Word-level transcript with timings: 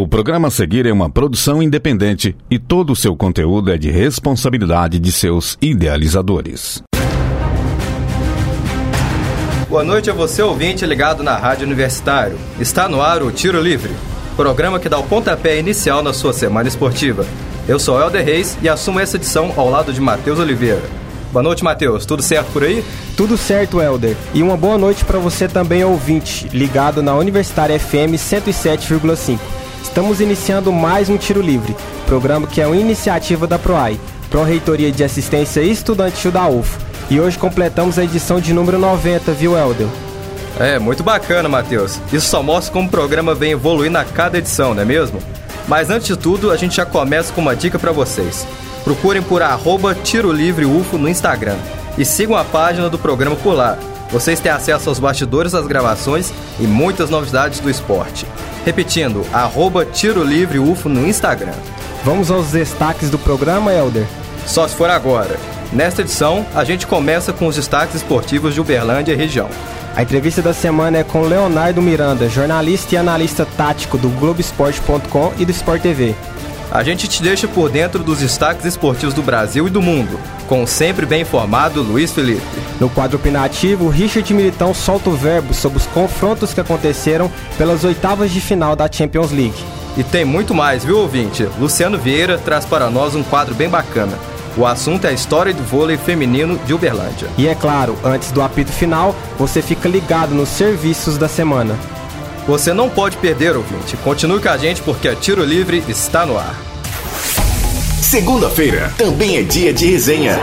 O 0.00 0.08
programa 0.08 0.48
a 0.48 0.50
seguir 0.50 0.86
é 0.86 0.92
uma 0.94 1.10
produção 1.10 1.62
independente 1.62 2.34
e 2.50 2.58
todo 2.58 2.90
o 2.90 2.96
seu 2.96 3.14
conteúdo 3.14 3.70
é 3.70 3.76
de 3.76 3.90
responsabilidade 3.90 4.98
de 4.98 5.12
seus 5.12 5.58
idealizadores. 5.60 6.82
Boa 9.68 9.84
noite 9.84 10.08
a 10.08 10.14
você, 10.14 10.40
ouvinte 10.40 10.86
ligado 10.86 11.22
na 11.22 11.36
Rádio 11.36 11.66
Universitário. 11.66 12.38
Está 12.58 12.88
no 12.88 13.02
ar 13.02 13.22
o 13.22 13.30
Tiro 13.30 13.60
Livre, 13.60 13.92
programa 14.36 14.80
que 14.80 14.88
dá 14.88 14.98
o 14.98 15.02
pontapé 15.02 15.58
inicial 15.58 16.02
na 16.02 16.14
sua 16.14 16.32
semana 16.32 16.66
esportiva. 16.66 17.26
Eu 17.68 17.78
sou 17.78 18.00
Helder 18.00 18.24
Reis 18.24 18.56
e 18.62 18.70
assumo 18.70 19.00
essa 19.00 19.18
edição 19.18 19.52
ao 19.54 19.68
lado 19.68 19.92
de 19.92 20.00
Matheus 20.00 20.38
Oliveira. 20.38 20.80
Boa 21.30 21.42
noite, 21.42 21.62
Matheus. 21.62 22.06
Tudo 22.06 22.22
certo 22.22 22.50
por 22.52 22.64
aí? 22.64 22.82
Tudo 23.18 23.36
certo, 23.36 23.82
Helder. 23.82 24.16
E 24.32 24.42
uma 24.42 24.56
boa 24.56 24.78
noite 24.78 25.04
para 25.04 25.18
você 25.18 25.46
também, 25.46 25.84
ouvinte, 25.84 26.48
ligado 26.54 27.02
na 27.02 27.14
Universitária 27.14 27.78
FM 27.78 28.16
107,5. 28.16 29.38
Estamos 29.82 30.20
iniciando 30.20 30.70
mais 30.72 31.08
um 31.08 31.16
Tiro 31.16 31.40
Livre, 31.40 31.74
programa 32.06 32.46
que 32.46 32.60
é 32.60 32.66
uma 32.66 32.76
iniciativa 32.76 33.46
da 33.46 33.58
PROAI, 33.58 33.98
Pró-Reitoria 34.30 34.92
de 34.92 35.02
Assistência 35.02 35.62
Estudantil 35.62 36.30
da 36.30 36.46
UFO. 36.46 36.78
E 37.08 37.18
hoje 37.18 37.38
completamos 37.38 37.98
a 37.98 38.04
edição 38.04 38.40
de 38.40 38.52
número 38.52 38.78
90, 38.78 39.32
viu, 39.32 39.56
Helder? 39.56 39.88
É, 40.58 40.78
muito 40.78 41.02
bacana, 41.02 41.48
Matheus. 41.48 41.98
Isso 42.12 42.28
só 42.28 42.42
mostra 42.42 42.72
como 42.72 42.86
o 42.86 42.90
programa 42.90 43.34
vem 43.34 43.52
evoluindo 43.52 43.98
a 43.98 44.04
cada 44.04 44.38
edição, 44.38 44.74
não 44.74 44.82
é 44.82 44.84
mesmo? 44.84 45.20
Mas 45.66 45.90
antes 45.90 46.06
de 46.06 46.16
tudo, 46.16 46.50
a 46.50 46.56
gente 46.56 46.76
já 46.76 46.86
começa 46.86 47.32
com 47.32 47.40
uma 47.40 47.56
dica 47.56 47.78
para 47.78 47.90
vocês. 47.90 48.46
Procurem 48.84 49.22
por 49.22 49.42
arroba 49.42 49.94
Tiro 49.94 50.30
Livre 50.30 50.66
UFO 50.66 50.98
no 50.98 51.08
Instagram 51.08 51.56
e 51.98 52.04
sigam 52.04 52.36
a 52.36 52.44
página 52.44 52.88
do 52.88 52.98
programa 52.98 53.36
por 53.36 53.54
lá. 53.54 53.76
Vocês 54.10 54.40
têm 54.40 54.52
acesso 54.52 54.88
aos 54.88 54.98
bastidores 54.98 55.52
das 55.52 55.66
gravações 55.66 56.32
e 56.58 56.64
muitas 56.64 57.10
novidades 57.10 57.60
do 57.60 57.70
esporte. 57.70 58.26
Repetindo, 58.64 59.24
arroba 59.32 59.84
Tiro 59.84 60.22
Livre 60.22 60.58
UFO 60.58 60.88
no 60.88 61.06
Instagram. 61.06 61.54
Vamos 62.04 62.30
aos 62.30 62.50
destaques 62.50 63.10
do 63.10 63.18
programa, 63.18 63.72
Helder? 63.72 64.06
Só 64.46 64.66
se 64.66 64.74
for 64.74 64.90
agora. 64.90 65.38
Nesta 65.72 66.02
edição, 66.02 66.44
a 66.54 66.64
gente 66.64 66.86
começa 66.86 67.32
com 67.32 67.46
os 67.46 67.56
destaques 67.56 67.96
esportivos 67.96 68.54
de 68.54 68.60
Uberlândia 68.60 69.12
e 69.12 69.16
região. 69.16 69.48
A 69.94 70.02
entrevista 70.02 70.40
da 70.40 70.52
semana 70.52 70.98
é 70.98 71.04
com 71.04 71.22
Leonardo 71.22 71.82
Miranda, 71.82 72.28
jornalista 72.28 72.94
e 72.94 72.98
analista 72.98 73.46
tático 73.56 73.98
do 73.98 74.08
Globoesporte.com 74.08 75.32
e 75.38 75.44
do 75.44 75.50
Sport 75.50 75.82
TV. 75.82 76.14
A 76.72 76.84
gente 76.84 77.08
te 77.08 77.20
deixa 77.20 77.48
por 77.48 77.68
dentro 77.68 78.00
dos 78.00 78.20
destaques 78.20 78.64
esportivos 78.64 79.12
do 79.12 79.22
Brasil 79.22 79.66
e 79.66 79.70
do 79.70 79.82
mundo, 79.82 80.20
com 80.46 80.62
o 80.62 80.68
sempre 80.68 81.04
bem 81.04 81.22
informado 81.22 81.82
Luiz 81.82 82.12
Felipe. 82.12 82.40
No 82.78 82.88
quadro 82.88 83.16
opinativo, 83.16 83.88
Richard 83.88 84.32
Militão 84.32 84.72
solta 84.72 85.10
o 85.10 85.16
verbo 85.16 85.52
sobre 85.52 85.78
os 85.78 85.86
confrontos 85.86 86.54
que 86.54 86.60
aconteceram 86.60 87.28
pelas 87.58 87.82
oitavas 87.82 88.30
de 88.30 88.40
final 88.40 88.76
da 88.76 88.90
Champions 88.90 89.32
League. 89.32 89.64
E 89.96 90.04
tem 90.04 90.24
muito 90.24 90.54
mais, 90.54 90.84
viu, 90.84 90.98
ouvinte? 90.98 91.42
Luciano 91.58 91.98
Vieira 91.98 92.38
traz 92.38 92.64
para 92.64 92.88
nós 92.88 93.16
um 93.16 93.24
quadro 93.24 93.52
bem 93.52 93.68
bacana. 93.68 94.16
O 94.56 94.64
assunto 94.64 95.06
é 95.06 95.10
a 95.10 95.12
história 95.12 95.52
do 95.52 95.64
vôlei 95.64 95.96
feminino 95.96 96.56
de 96.58 96.72
Uberlândia. 96.72 97.28
E 97.36 97.48
é 97.48 97.54
claro, 97.54 97.98
antes 98.04 98.30
do 98.30 98.42
apito 98.42 98.70
final, 98.70 99.14
você 99.36 99.60
fica 99.60 99.88
ligado 99.88 100.34
nos 100.36 100.48
serviços 100.48 101.18
da 101.18 101.28
semana. 101.28 101.76
Você 102.46 102.72
não 102.72 102.88
pode 102.88 103.16
perder, 103.18 103.56
ouvinte. 103.56 103.96
Continue 103.98 104.40
com 104.40 104.48
a 104.48 104.56
gente 104.56 104.82
porque 104.82 105.08
a 105.08 105.14
Tiro 105.14 105.44
Livre 105.44 105.84
está 105.88 106.24
no 106.24 106.38
ar. 106.38 106.56
Segunda-feira 108.00 108.92
também 108.96 109.36
é 109.36 109.42
dia 109.42 109.72
de 109.72 109.86
resenha. 109.90 110.38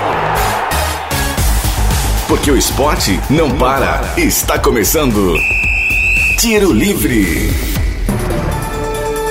Porque 2.28 2.52
o 2.52 2.58
esporte 2.58 3.20
não 3.30 3.52
para. 3.58 4.02
Está 4.18 4.60
começando. 4.60 5.34
Tiro 6.40 6.72
Livre. 6.72 7.50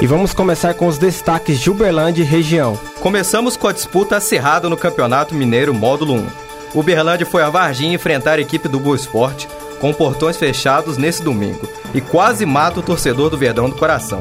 E 0.02 0.06
vamos 0.06 0.34
começar 0.34 0.74
com 0.74 0.86
os 0.86 0.98
destaques 0.98 1.58
de 1.58 1.70
Uberlândia 1.70 2.22
e 2.22 2.26
região. 2.26 2.78
Começamos 3.00 3.56
com 3.56 3.68
a 3.68 3.72
disputa 3.72 4.16
acirrada 4.16 4.68
no 4.68 4.76
Campeonato 4.76 5.34
Mineiro 5.34 5.72
Módulo 5.72 6.14
1. 6.14 6.26
Uberlândia 6.74 7.24
foi 7.24 7.42
a 7.42 7.48
Varginha 7.48 7.94
enfrentar 7.94 8.38
a 8.38 8.42
equipe 8.42 8.68
do 8.68 8.78
Boa 8.78 8.96
Esporte 8.96 9.48
com 9.80 9.94
portões 9.94 10.36
fechados 10.36 10.98
nesse 10.98 11.22
domingo 11.22 11.66
e 11.96 12.00
quase 12.02 12.44
mata 12.44 12.78
o 12.78 12.82
torcedor 12.82 13.30
do 13.30 13.38
Verdão 13.38 13.70
do 13.70 13.74
Coração. 13.74 14.20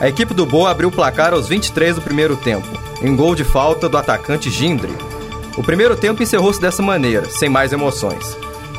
A 0.00 0.08
equipe 0.08 0.32
do 0.32 0.46
Boa 0.46 0.70
abriu 0.70 0.88
o 0.88 0.92
placar 0.92 1.32
aos 1.32 1.48
23 1.48 1.96
do 1.96 2.00
primeiro 2.00 2.36
tempo, 2.36 2.68
em 3.02 3.16
gol 3.16 3.34
de 3.34 3.42
falta 3.42 3.88
do 3.88 3.98
atacante 3.98 4.48
Gindre. 4.48 4.92
O 5.56 5.62
primeiro 5.64 5.96
tempo 5.96 6.22
encerrou-se 6.22 6.60
dessa 6.60 6.80
maneira, 6.80 7.28
sem 7.28 7.48
mais 7.48 7.72
emoções. 7.72 8.36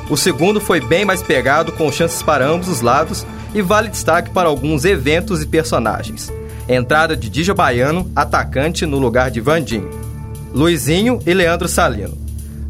O 0.09 0.15
segundo 0.15 0.61
foi 0.61 0.79
bem 0.79 1.03
mais 1.03 1.21
pegado, 1.21 1.73
com 1.73 1.91
chances 1.91 2.23
para 2.23 2.47
ambos 2.47 2.69
os 2.69 2.79
lados, 2.79 3.27
e 3.53 3.61
vale 3.61 3.89
destaque 3.89 4.29
para 4.29 4.47
alguns 4.47 4.85
eventos 4.85 5.43
e 5.43 5.45
personagens. 5.45 6.31
Entrada 6.65 7.17
de 7.17 7.29
Dija 7.29 7.53
Baiano, 7.53 8.09
atacante 8.15 8.85
no 8.85 8.99
lugar 8.99 9.29
de 9.29 9.41
Vandim. 9.41 9.85
Luizinho 10.53 11.19
e 11.27 11.33
Leandro 11.33 11.67
Salino. 11.67 12.17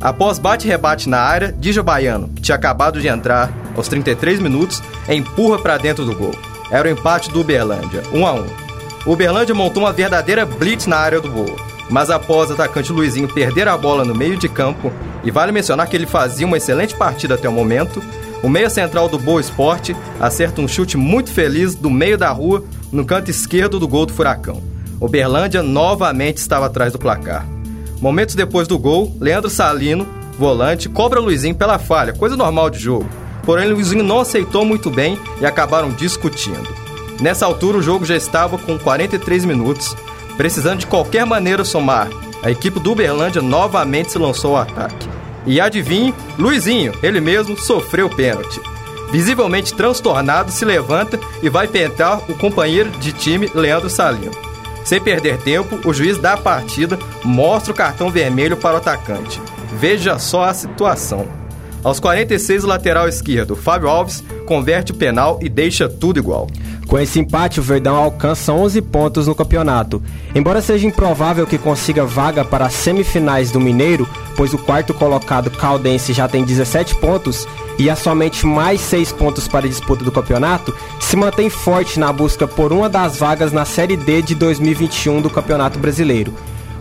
Após 0.02 0.40
bate-rebate 0.40 1.08
na 1.08 1.20
área, 1.20 1.52
Dija 1.52 1.84
Baiano, 1.84 2.30
que 2.30 2.42
tinha 2.42 2.56
acabado 2.56 3.00
de 3.00 3.08
entrar 3.08 3.54
aos 3.80 3.88
33 3.88 4.40
minutos, 4.40 4.82
empurra 5.08 5.60
para 5.60 5.78
dentro 5.78 6.06
do 6.06 6.16
gol. 6.16 6.36
Era 6.72 6.88
o 6.88 6.92
empate 6.92 7.32
do 7.32 7.42
Uberlândia, 7.42 8.04
1 8.14 8.28
a 8.28 8.34
1. 8.34 8.46
O 9.06 9.14
Uberlândia 9.14 9.56
montou 9.56 9.84
uma 9.84 9.94
verdadeira 9.94 10.46
blitz 10.46 10.86
na 10.86 10.98
área 10.98 11.20
do 11.20 11.32
gol, 11.32 11.56
mas 11.90 12.10
após 12.10 12.50
o 12.50 12.54
atacante 12.54 12.92
Luizinho 12.92 13.28
perder 13.28 13.68
a 13.68 13.78
bola 13.78 14.06
no 14.06 14.14
meio 14.14 14.38
de 14.38 14.48
campo, 14.48 14.92
e 15.24 15.32
vale 15.32 15.52
mencionar 15.52 15.88
que 15.88 15.96
ele 15.96 16.06
fazia 16.06 16.46
uma 16.46 16.58
excelente 16.58 16.96
partida 16.96 17.36
até 17.36 17.50
o 17.50 17.52
momento, 17.52 18.02
o 18.44 18.50
meia 18.50 18.70
central 18.70 19.10
do 19.10 19.20
Boa 19.20 19.42
Esporte 19.42 19.96
acerta 20.20 20.62
um 20.62 20.68
chute 20.68 20.96
muito 20.96 21.32
feliz 21.32 21.76
do 21.76 21.90
meio 21.90 22.18
da 22.18 22.30
rua 22.30 22.64
no 22.92 23.04
canto 23.04 23.30
esquerdo 23.30 23.80
do 23.80 23.88
gol 23.88 24.06
do 24.06 24.14
Furacão. 24.14 24.62
O 25.00 25.08
Berlândia 25.08 25.64
novamente 25.64 26.38
estava 26.38 26.68
atrás 26.68 26.94
do 26.94 27.00
placar. 27.00 27.46
Momentos 28.00 28.36
depois 28.36 28.68
do 28.68 28.80
gol, 28.80 29.14
Leandro 29.20 29.50
Salino, 29.50 30.08
volante, 30.38 30.88
cobra 30.88 31.20
Luizinho 31.20 31.56
pela 31.56 31.78
falha, 31.78 32.14
coisa 32.14 32.38
normal 32.38 32.70
de 32.70 32.80
jogo. 32.80 33.10
Porém, 33.50 33.68
Luizinho 33.68 34.04
não 34.04 34.20
aceitou 34.20 34.64
muito 34.64 34.92
bem 34.92 35.20
e 35.42 35.46
acabaram 35.48 35.90
discutindo. 35.90 36.70
Nessa 37.20 37.48
altura, 37.48 37.80
o 37.80 37.82
jogo 37.82 38.06
já 38.06 38.16
estava 38.16 38.60
com 38.60 38.78
43 38.78 39.44
minutos. 39.44 39.98
Precisando 40.38 40.82
de 40.82 40.86
qualquer 40.86 41.26
maneira 41.26 41.66
somar, 41.66 42.10
a 42.44 42.52
equipe 42.52 42.80
do 42.80 42.92
Uberlândia 42.92 43.42
novamente 43.42 44.12
se 44.12 44.20
lançou 44.20 44.56
ao 44.56 44.62
ataque. 44.62 45.10
E 45.48 45.60
adivinhe, 45.60 46.14
Luizinho, 46.38 46.94
ele 47.02 47.20
mesmo, 47.20 47.58
sofreu 47.58 48.06
o 48.06 48.16
pênalti. 48.16 48.62
Visivelmente 49.12 49.74
transtornado, 49.74 50.52
se 50.52 50.64
levanta 50.64 51.20
e 51.42 51.50
vai 51.50 51.68
pentar 51.68 52.20
o 52.30 52.36
companheiro 52.36 52.92
de 53.00 53.12
time, 53.12 53.50
Leandro 53.56 53.90
Salino. 53.90 54.30
Sem 54.86 55.02
perder 55.02 55.40
tempo, 55.40 55.80
o 55.90 55.92
juiz 55.92 56.20
da 56.20 56.38
partida 56.38 57.00
mostra 57.24 57.74
o 57.74 57.76
cartão 57.76 58.12
vermelho 58.12 58.58
para 58.58 58.76
o 58.76 58.78
atacante. 58.78 59.42
Veja 59.74 60.20
só 60.20 60.44
a 60.44 60.54
situação. 60.54 61.39
Aos 61.82 62.00
46, 62.00 62.66
o 62.66 62.68
lateral 62.68 63.08
esquerdo, 63.08 63.56
Fábio 63.56 63.88
Alves, 63.88 64.22
converte 64.46 64.92
o 64.92 64.96
penal 64.96 65.40
e 65.42 65.48
deixa 65.48 65.88
tudo 65.88 66.20
igual. 66.20 66.48
Com 66.88 67.00
esse 67.00 67.20
empate, 67.20 67.60
o 67.60 67.64
Verdão 67.64 67.96
alcança 67.96 68.52
11 68.52 68.82
pontos 68.82 69.28
no 69.28 69.36
campeonato. 69.36 70.02
Embora 70.36 70.60
seja 70.60 70.88
improvável 70.88 71.46
que 71.48 71.58
consiga 71.58 72.04
vaga 72.04 72.44
para 72.44 72.66
as 72.66 72.74
semifinais 72.74 73.52
do 73.52 73.60
Mineiro, 73.62 74.10
pois 74.36 74.54
o 74.54 74.58
quarto 74.58 74.94
colocado 74.94 75.52
Caldense 75.52 76.12
já 76.14 76.28
tem 76.28 76.44
17 76.44 76.96
pontos 76.96 77.48
e 77.78 77.90
há 77.90 77.96
somente 77.96 78.46
mais 78.46 78.82
6 78.82 79.14
pontos 79.14 79.48
para 79.48 79.66
a 79.66 79.70
disputa 79.70 80.04
do 80.04 80.12
campeonato, 80.12 80.76
se 81.00 81.16
mantém 81.16 81.50
forte 81.50 82.00
na 82.00 82.12
busca 82.12 82.48
por 82.48 82.74
uma 82.74 82.90
das 82.90 83.18
vagas 83.18 83.54
na 83.54 83.64
Série 83.64 83.96
D 83.96 84.22
de 84.22 84.36
2021 84.36 85.22
do 85.22 85.30
Campeonato 85.30 85.80
Brasileiro. 85.80 86.34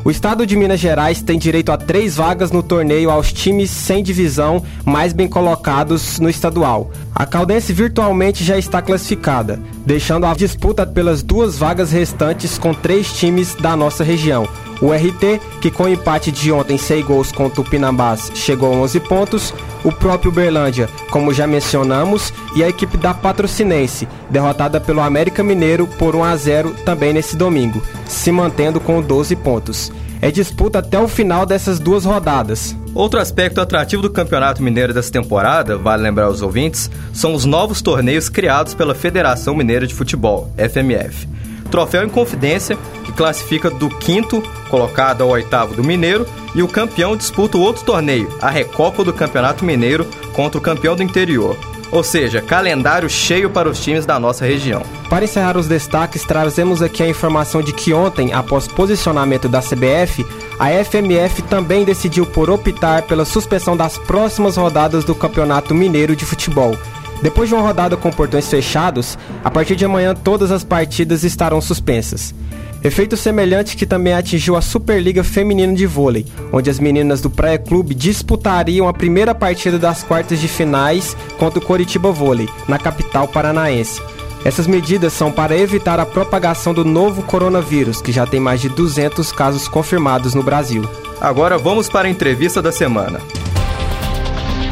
O 0.09 0.11
estado 0.11 0.47
de 0.47 0.57
Minas 0.57 0.81
Gerais 0.81 1.21
tem 1.21 1.39
direito 1.39 1.71
a 1.71 1.77
três 1.77 2.17
vagas 2.17 2.51
no 2.51 2.63
torneio 2.63 3.11
aos 3.11 3.31
times 3.31 3.71
sem 3.71 4.03
divisão 4.03 4.65
mais 4.83 5.13
bem 5.13 5.29
colocados 5.29 6.19
no 6.19 6.31
estadual. 6.31 6.91
A 7.15 7.27
Caldense 7.27 7.75
virtualmente 7.75 8.43
já 8.43 8.57
está 8.57 8.81
classificada, 8.81 9.61
deixando 9.85 10.25
a 10.25 10.33
disputa 10.33 10.87
pelas 10.87 11.23
duas 11.23 11.59
vagas 11.59 11.93
restantes 11.93 12.57
com 12.57 12.73
três 12.73 13.12
times 13.12 13.55
da 13.55 13.77
nossa 13.77 14.03
região. 14.03 14.49
O 14.81 14.93
RT, 14.93 15.41
que 15.61 15.71
com 15.71 15.82
o 15.82 15.88
empate 15.88 16.32
de 16.32 16.53
ontem 16.53 16.79
6 16.79 17.05
gols 17.05 17.32
contra 17.32 17.61
o 17.61 17.65
Pinambás 17.65 18.31
chegou 18.35 18.73
a 18.73 18.77
11 18.77 19.00
pontos, 19.00 19.53
o 19.85 19.91
próprio 19.91 20.32
Berlândia, 20.32 20.88
como 21.11 21.35
já 21.35 21.47
mencionamos, 21.47 22.32
e 22.55 22.62
a 22.62 22.69
equipe 22.69 22.97
da 22.97 23.12
Patrocinense, 23.12 24.09
derrotada 24.31 24.81
pelo 24.81 25.00
América 25.00 25.43
Mineiro 25.43 25.87
por 25.99 26.15
1 26.15 26.25
a 26.25 26.37
0 26.37 26.75
também 26.85 27.12
nesse 27.12 27.37
domingo, 27.37 27.82
se 28.06 28.31
mantendo 28.31 28.81
com 28.81 29.03
12 29.03 29.35
pontos. 29.37 29.93
É 30.20 30.31
disputa 30.31 30.81
até 30.81 30.99
o 30.99 31.06
final 31.06 31.47
dessas 31.47 31.79
duas 31.79 32.05
rodadas. 32.05 32.76
Outro 32.94 33.20
aspecto 33.20 33.61
atrativo 33.61 34.03
do 34.03 34.11
Campeonato 34.11 34.62
Mineiro 34.62 34.93
dessa 34.93 35.12
temporada, 35.12 35.76
vale 35.76 36.03
lembrar 36.03 36.25
aos 36.25 36.43
ouvintes, 36.43 36.91
são 37.12 37.35
os 37.35 37.44
novos 37.44 37.81
torneios 37.81 38.29
criados 38.29 38.75
pela 38.75 38.94
Federação 38.94 39.55
Mineira 39.55 39.87
de 39.87 39.94
Futebol, 39.94 40.53
FMF. 40.56 41.29
Troféu 41.70 42.05
em 42.05 42.09
Confidência, 42.09 42.76
que 43.05 43.12
classifica 43.12 43.70
do 43.70 43.88
quinto 43.88 44.43
colocado 44.70 45.23
ao 45.23 45.29
oitavo 45.29 45.75
do 45.75 45.85
Mineiro, 45.85 46.26
e 46.55 46.62
o 46.62 46.69
campeão 46.69 47.17
disputa 47.17 47.59
o 47.59 47.61
outro 47.61 47.85
torneio, 47.85 48.29
a 48.41 48.50
Recopa 48.50 49.05
do 49.05 49.12
Campeonato 49.12 49.65
Mineiro, 49.65 50.06
contra 50.32 50.59
o 50.59 50.62
campeão 50.62 50.97
do 50.97 51.03
interior. 51.03 51.56
Ou 51.90 52.02
seja, 52.02 52.43
calendário 52.43 53.08
cheio 53.08 53.50
para 53.50 53.69
os 53.69 53.81
times 53.81 54.05
da 54.05 54.19
nossa 54.19 54.44
região. 54.44 54.82
Para 55.08 55.25
encerrar 55.25 55.56
os 55.56 55.67
destaques, 55.67 56.23
trazemos 56.23 56.82
aqui 56.82 57.02
a 57.02 57.08
informação 57.08 57.62
de 57.62 57.73
que 57.73 57.93
ontem, 57.93 58.32
após 58.32 58.69
posicionamento 58.69 59.49
da 59.49 59.61
CBF, 59.61 60.26
a 60.58 60.69
FMF 60.85 61.43
também 61.43 61.85
decidiu 61.85 62.26
por 62.26 62.50
optar 62.50 63.02
pela 63.02 63.25
suspensão 63.25 63.76
das 63.76 63.96
próximas 63.96 64.56
rodadas 64.56 65.05
do 65.05 65.14
Campeonato 65.14 65.75
Mineiro 65.75 66.14
de 66.14 66.25
Futebol. 66.25 66.76
Depois 67.23 67.49
de 67.49 67.55
uma 67.55 67.62
rodada 67.62 67.96
com 67.96 68.11
portões 68.11 68.49
fechados, 68.49 69.19
a 69.43 69.50
partir 69.50 69.75
de 69.75 69.84
amanhã 69.84 70.14
todas 70.14 70.52
as 70.52 70.62
partidas 70.62 71.25
estarão 71.25 71.61
suspensas. 71.61 72.34
Efeito 72.83 73.17
semelhante 73.17 73.77
que 73.77 73.85
também 73.85 74.13
atingiu 74.13 74.57
a 74.57 74.63
Superliga 74.63 75.25
Feminina 75.25 75.75
de 75.75 75.87
Vôlei, 75.87 76.25
onde 76.53 76.71
as 76.71 76.79
meninas 76.79 77.21
do 77.21 77.29
Praia 77.29 77.59
Clube 77.59 77.95
disputariam 77.95 78.87
a 78.87 78.93
primeira 78.93 79.35
partida 79.35 79.79
das 79.79 80.03
quartas 80.05 80.41
de 80.41 80.47
finais 80.47 81.17
contra 81.39 81.59
o 81.59 81.63
Coritiba 81.63 82.13
Vôlei, 82.13 82.49
na 82.69 82.79
capital 82.79 83.27
paranaense. 83.27 84.01
Essas 84.45 84.69
medidas 84.69 85.13
são 85.13 85.33
para 85.33 85.59
evitar 85.59 85.99
a 85.99 86.07
propagação 86.07 86.73
do 86.73 86.85
novo 86.85 87.23
coronavírus, 87.23 88.01
que 88.01 88.13
já 88.13 88.25
tem 88.25 88.39
mais 88.39 88.61
de 88.61 88.69
200 88.69 89.33
casos 89.33 89.67
confirmados 89.67 90.33
no 90.35 90.43
Brasil. 90.45 90.89
Agora 91.21 91.59
vamos 91.59 91.89
para 91.89 92.07
a 92.07 92.11
entrevista 92.11 92.63
da 92.63 92.71
semana. 92.71 93.21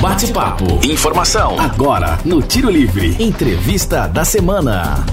Bate-papo. 0.00 0.78
Informação. 0.84 1.58
Agora, 1.58 2.18
no 2.24 2.40
Tiro 2.40 2.70
Livre. 2.70 3.16
Entrevista 3.18 4.06
da 4.06 4.24
semana. 4.24 5.04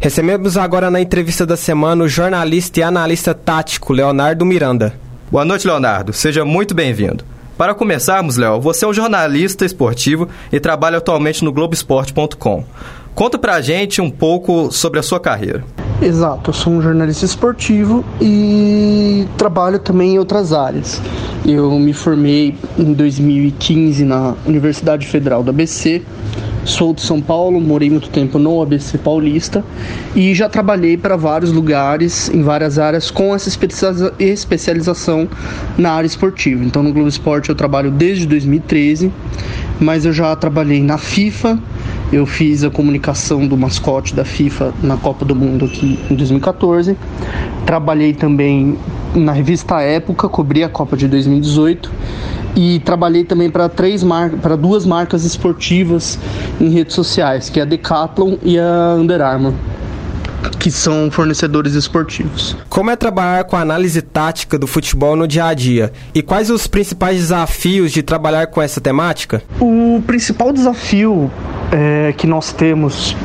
Recebemos 0.00 0.56
agora 0.56 0.92
na 0.92 1.00
entrevista 1.00 1.44
da 1.44 1.56
semana 1.56 2.04
o 2.04 2.08
jornalista 2.08 2.78
e 2.78 2.82
analista 2.84 3.34
tático 3.34 3.92
Leonardo 3.92 4.46
Miranda. 4.46 4.94
Boa 5.28 5.44
noite, 5.44 5.66
Leonardo. 5.66 6.12
Seja 6.12 6.44
muito 6.44 6.72
bem-vindo. 6.72 7.24
Para 7.56 7.74
começarmos, 7.74 8.36
Léo, 8.36 8.60
você 8.60 8.84
é 8.84 8.88
um 8.88 8.94
jornalista 8.94 9.64
esportivo 9.64 10.28
e 10.52 10.60
trabalha 10.60 10.98
atualmente 10.98 11.44
no 11.44 11.52
Globoesporte.com. 11.52 12.64
Conta 13.12 13.36
pra 13.36 13.60
gente 13.60 14.00
um 14.00 14.08
pouco 14.08 14.70
sobre 14.70 15.00
a 15.00 15.02
sua 15.02 15.18
carreira. 15.18 15.64
Exato, 16.00 16.50
eu 16.50 16.54
sou 16.54 16.72
um 16.72 16.80
jornalista 16.80 17.24
esportivo 17.24 18.04
e 18.20 19.26
trabalho 19.36 19.80
também 19.80 20.14
em 20.14 20.18
outras 20.20 20.52
áreas. 20.52 21.02
Eu 21.44 21.72
me 21.72 21.92
formei 21.92 22.54
em 22.78 22.92
2015 22.92 24.04
na 24.04 24.36
Universidade 24.46 25.08
Federal 25.08 25.42
do 25.42 25.50
ABC, 25.50 26.00
sou 26.68 26.92
de 26.92 27.00
São 27.00 27.20
Paulo, 27.20 27.60
morei 27.60 27.88
muito 27.88 28.10
tempo 28.10 28.38
no 28.38 28.60
ABC 28.60 28.98
Paulista 28.98 29.64
e 30.14 30.34
já 30.34 30.48
trabalhei 30.48 30.96
para 30.96 31.16
vários 31.16 31.50
lugares, 31.50 32.28
em 32.28 32.42
várias 32.42 32.78
áreas, 32.78 33.10
com 33.10 33.34
essa 33.34 33.48
especialização 34.18 35.26
na 35.78 35.92
área 35.92 36.06
esportiva. 36.06 36.62
Então 36.62 36.82
no 36.82 36.92
Globo 36.92 37.08
Esporte 37.08 37.48
eu 37.48 37.54
trabalho 37.54 37.90
desde 37.90 38.26
2013, 38.26 39.10
mas 39.80 40.04
eu 40.04 40.12
já 40.12 40.36
trabalhei 40.36 40.82
na 40.82 40.98
FIFA, 40.98 41.58
eu 42.12 42.26
fiz 42.26 42.62
a 42.62 42.70
comunicação 42.70 43.46
do 43.46 43.56
mascote 43.56 44.14
da 44.14 44.24
FIFA 44.24 44.74
na 44.82 44.96
Copa 44.96 45.24
do 45.24 45.34
Mundo 45.34 45.64
aqui 45.64 45.98
em 46.10 46.14
2014. 46.14 46.96
Trabalhei 47.64 48.12
também 48.12 48.78
na 49.14 49.32
revista 49.32 49.80
Época, 49.80 50.28
cobri 50.28 50.62
a 50.62 50.68
Copa 50.68 50.96
de 50.96 51.08
2018 51.08 51.90
e 52.58 52.80
trabalhei 52.80 53.22
também 53.22 53.48
para 53.48 53.68
três 53.68 54.02
marcas, 54.02 54.40
para 54.40 54.56
duas 54.56 54.84
marcas 54.84 55.24
esportivas 55.24 56.18
em 56.60 56.68
redes 56.70 56.92
sociais, 56.92 57.48
que 57.48 57.60
é 57.60 57.62
a 57.62 57.64
Decathlon 57.64 58.36
e 58.42 58.58
a 58.58 58.96
Under 58.98 59.20
Armour 59.20 59.54
que 60.58 60.70
são 60.70 61.10
fornecedores 61.10 61.74
esportivos. 61.74 62.56
Como 62.68 62.90
é 62.90 62.96
trabalhar 62.96 63.44
com 63.44 63.56
a 63.56 63.60
análise 63.60 64.00
tática 64.02 64.58
do 64.58 64.66
futebol 64.66 65.14
no 65.14 65.26
dia 65.26 65.46
a 65.46 65.54
dia? 65.54 65.92
E 66.12 66.20
quais 66.20 66.50
os 66.50 66.66
principais 66.66 67.18
desafios 67.18 67.92
de 67.92 68.02
trabalhar 68.02 68.46
com 68.48 68.60
essa 68.60 68.80
temática? 68.80 69.42
O 69.60 70.02
principal 70.06 70.52
desafio 70.52 71.30
é, 71.70 72.12
que 72.16 72.26
nós 72.26 72.52
temos 72.52 73.16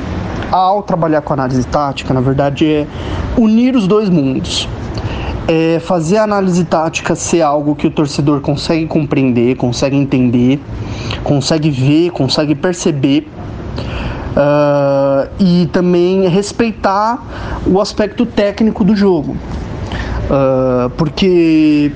ao 0.51 0.83
trabalhar 0.83 1.21
com 1.21 1.33
análise 1.33 1.63
tática, 1.65 2.13
na 2.13 2.21
verdade, 2.21 2.65
é 2.65 2.87
unir 3.35 3.75
os 3.75 3.87
dois 3.87 4.09
mundos. 4.09 4.67
É 5.47 5.79
fazer 5.79 6.17
a 6.17 6.23
análise 6.23 6.63
tática 6.63 7.15
ser 7.15 7.41
algo 7.41 7.75
que 7.75 7.85
o 7.85 7.91
torcedor 7.91 8.39
consegue 8.39 8.85
compreender, 8.85 9.55
consegue 9.55 9.95
entender, 9.95 10.59
consegue 11.23 11.69
ver, 11.69 12.11
consegue 12.11 12.55
perceber. 12.55 13.27
Uh, 14.33 15.29
e 15.39 15.69
também 15.71 16.27
respeitar 16.27 17.61
o 17.67 17.79
aspecto 17.79 18.25
técnico 18.25 18.83
do 18.83 18.95
jogo. 18.95 19.37
Uh, 20.25 20.89
porque 20.91 21.91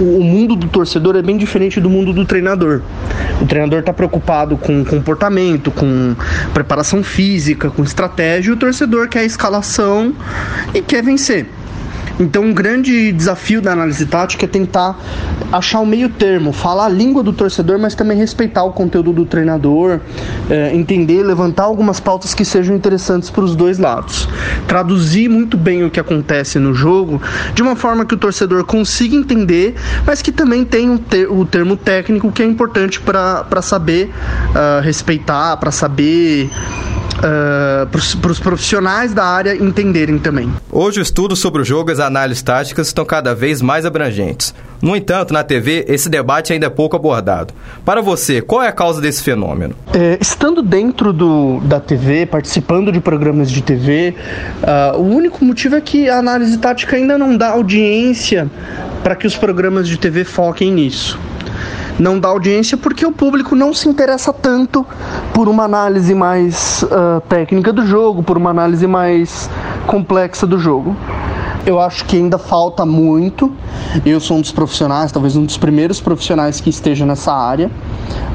o 0.00 0.22
mundo 0.22 0.56
do 0.56 0.66
torcedor 0.66 1.14
é 1.16 1.22
bem 1.22 1.36
diferente 1.36 1.80
do 1.80 1.90
mundo 1.90 2.12
do 2.12 2.24
treinador. 2.24 2.82
O 3.40 3.46
treinador 3.46 3.80
está 3.80 3.92
preocupado 3.92 4.56
com 4.56 4.84
comportamento, 4.84 5.70
com 5.70 6.14
preparação 6.54 7.02
física, 7.02 7.70
com 7.70 7.82
estratégia, 7.82 8.50
e 8.50 8.52
o 8.52 8.56
torcedor 8.56 9.08
quer 9.08 9.20
a 9.20 9.24
escalação 9.24 10.14
e 10.74 10.80
quer 10.80 11.02
vencer. 11.02 11.46
Então, 12.20 12.44
um 12.44 12.52
grande 12.52 13.12
desafio 13.12 13.62
da 13.62 13.72
análise 13.72 14.04
tática 14.04 14.44
é 14.44 14.48
tentar 14.48 14.94
achar 15.50 15.80
o 15.80 15.86
meio 15.86 16.10
termo, 16.10 16.52
falar 16.52 16.84
a 16.84 16.88
língua 16.88 17.22
do 17.22 17.32
torcedor, 17.32 17.78
mas 17.78 17.94
também 17.94 18.18
respeitar 18.18 18.62
o 18.62 18.72
conteúdo 18.72 19.10
do 19.10 19.24
treinador, 19.24 20.00
é, 20.50 20.74
entender, 20.76 21.22
levantar 21.22 21.64
algumas 21.64 21.98
pautas 21.98 22.34
que 22.34 22.44
sejam 22.44 22.76
interessantes 22.76 23.30
para 23.30 23.42
os 23.42 23.56
dois 23.56 23.78
lados. 23.78 24.28
Traduzir 24.68 25.30
muito 25.30 25.56
bem 25.56 25.82
o 25.82 25.90
que 25.90 25.98
acontece 25.98 26.58
no 26.58 26.74
jogo 26.74 27.22
de 27.54 27.62
uma 27.62 27.74
forma 27.74 28.04
que 28.04 28.14
o 28.14 28.18
torcedor 28.18 28.64
consiga 28.64 29.16
entender, 29.16 29.74
mas 30.06 30.20
que 30.20 30.30
também 30.30 30.62
tenha 30.62 30.98
ter, 30.98 31.26
o 31.26 31.46
termo 31.46 31.74
técnico 31.74 32.30
que 32.30 32.42
é 32.42 32.46
importante 32.46 33.00
para 33.00 33.62
saber 33.62 34.10
uh, 34.50 34.82
respeitar, 34.82 35.56
para 35.56 35.70
saber 35.70 36.50
uh, 37.20 37.86
para 37.86 38.30
os 38.30 38.40
profissionais 38.40 39.12
da 39.12 39.24
área 39.24 39.54
entenderem 39.54 40.18
também. 40.18 40.52
Hoje 40.70 41.00
o 41.00 41.02
estudo 41.02 41.36
sobre 41.36 41.62
o 41.62 41.64
jogo 41.64 41.90
e 41.90 41.92
as 41.92 42.00
análises 42.00 42.42
táticas 42.42 42.88
estão 42.88 43.04
cada 43.04 43.34
vez 43.34 43.62
mais 43.62 43.84
abrangentes. 43.84 44.54
No 44.82 44.96
entanto, 44.96 45.34
na 45.34 45.44
TV, 45.44 45.84
esse 45.88 46.08
debate 46.08 46.54
ainda 46.54 46.66
é 46.66 46.70
pouco 46.70 46.96
abordado. 46.96 47.52
Para 47.84 48.00
você, 48.00 48.40
qual 48.40 48.62
é 48.62 48.68
a 48.68 48.72
causa 48.72 48.98
desse 49.00 49.22
fenômeno? 49.22 49.74
É, 49.92 50.16
estando 50.18 50.62
dentro 50.62 51.12
do, 51.12 51.60
da 51.60 51.78
TV, 51.78 52.24
participando 52.24 52.90
de 52.90 52.98
programas 52.98 53.50
de 53.50 53.60
TV, 53.60 54.14
uh, 54.62 54.66
ah, 54.66 54.92
o 54.96 55.02
único 55.02 55.44
motivo 55.44 55.76
é 55.76 55.80
que 55.80 56.08
a 56.08 56.18
análise 56.18 56.56
tática 56.56 56.96
ainda 56.96 57.18
não 57.18 57.36
dá 57.36 57.50
audiência 57.50 58.50
para 59.02 59.14
que 59.14 59.26
os 59.26 59.36
programas 59.36 59.86
de 59.86 59.98
TV 59.98 60.24
foquem 60.24 60.72
nisso 60.72 61.18
não 62.00 62.18
dá 62.18 62.28
audiência 62.28 62.78
porque 62.78 63.04
o 63.04 63.12
público 63.12 63.54
não 63.54 63.74
se 63.74 63.88
interessa 63.88 64.32
tanto 64.32 64.86
por 65.34 65.48
uma 65.48 65.64
análise 65.64 66.14
mais 66.14 66.82
uh, 66.84 67.20
técnica 67.28 67.72
do 67.72 67.86
jogo, 67.86 68.22
por 68.22 68.38
uma 68.38 68.50
análise 68.50 68.86
mais 68.86 69.50
complexa 69.86 70.46
do 70.46 70.58
jogo. 70.58 70.96
Eu 71.66 71.78
acho 71.78 72.06
que 72.06 72.16
ainda 72.16 72.38
falta 72.38 72.86
muito. 72.86 73.52
Eu 74.04 74.18
sou 74.18 74.38
um 74.38 74.40
dos 74.40 74.50
profissionais, 74.50 75.12
talvez 75.12 75.36
um 75.36 75.44
dos 75.44 75.58
primeiros 75.58 76.00
profissionais 76.00 76.58
que 76.58 76.70
esteja 76.70 77.04
nessa 77.04 77.34
área, 77.34 77.70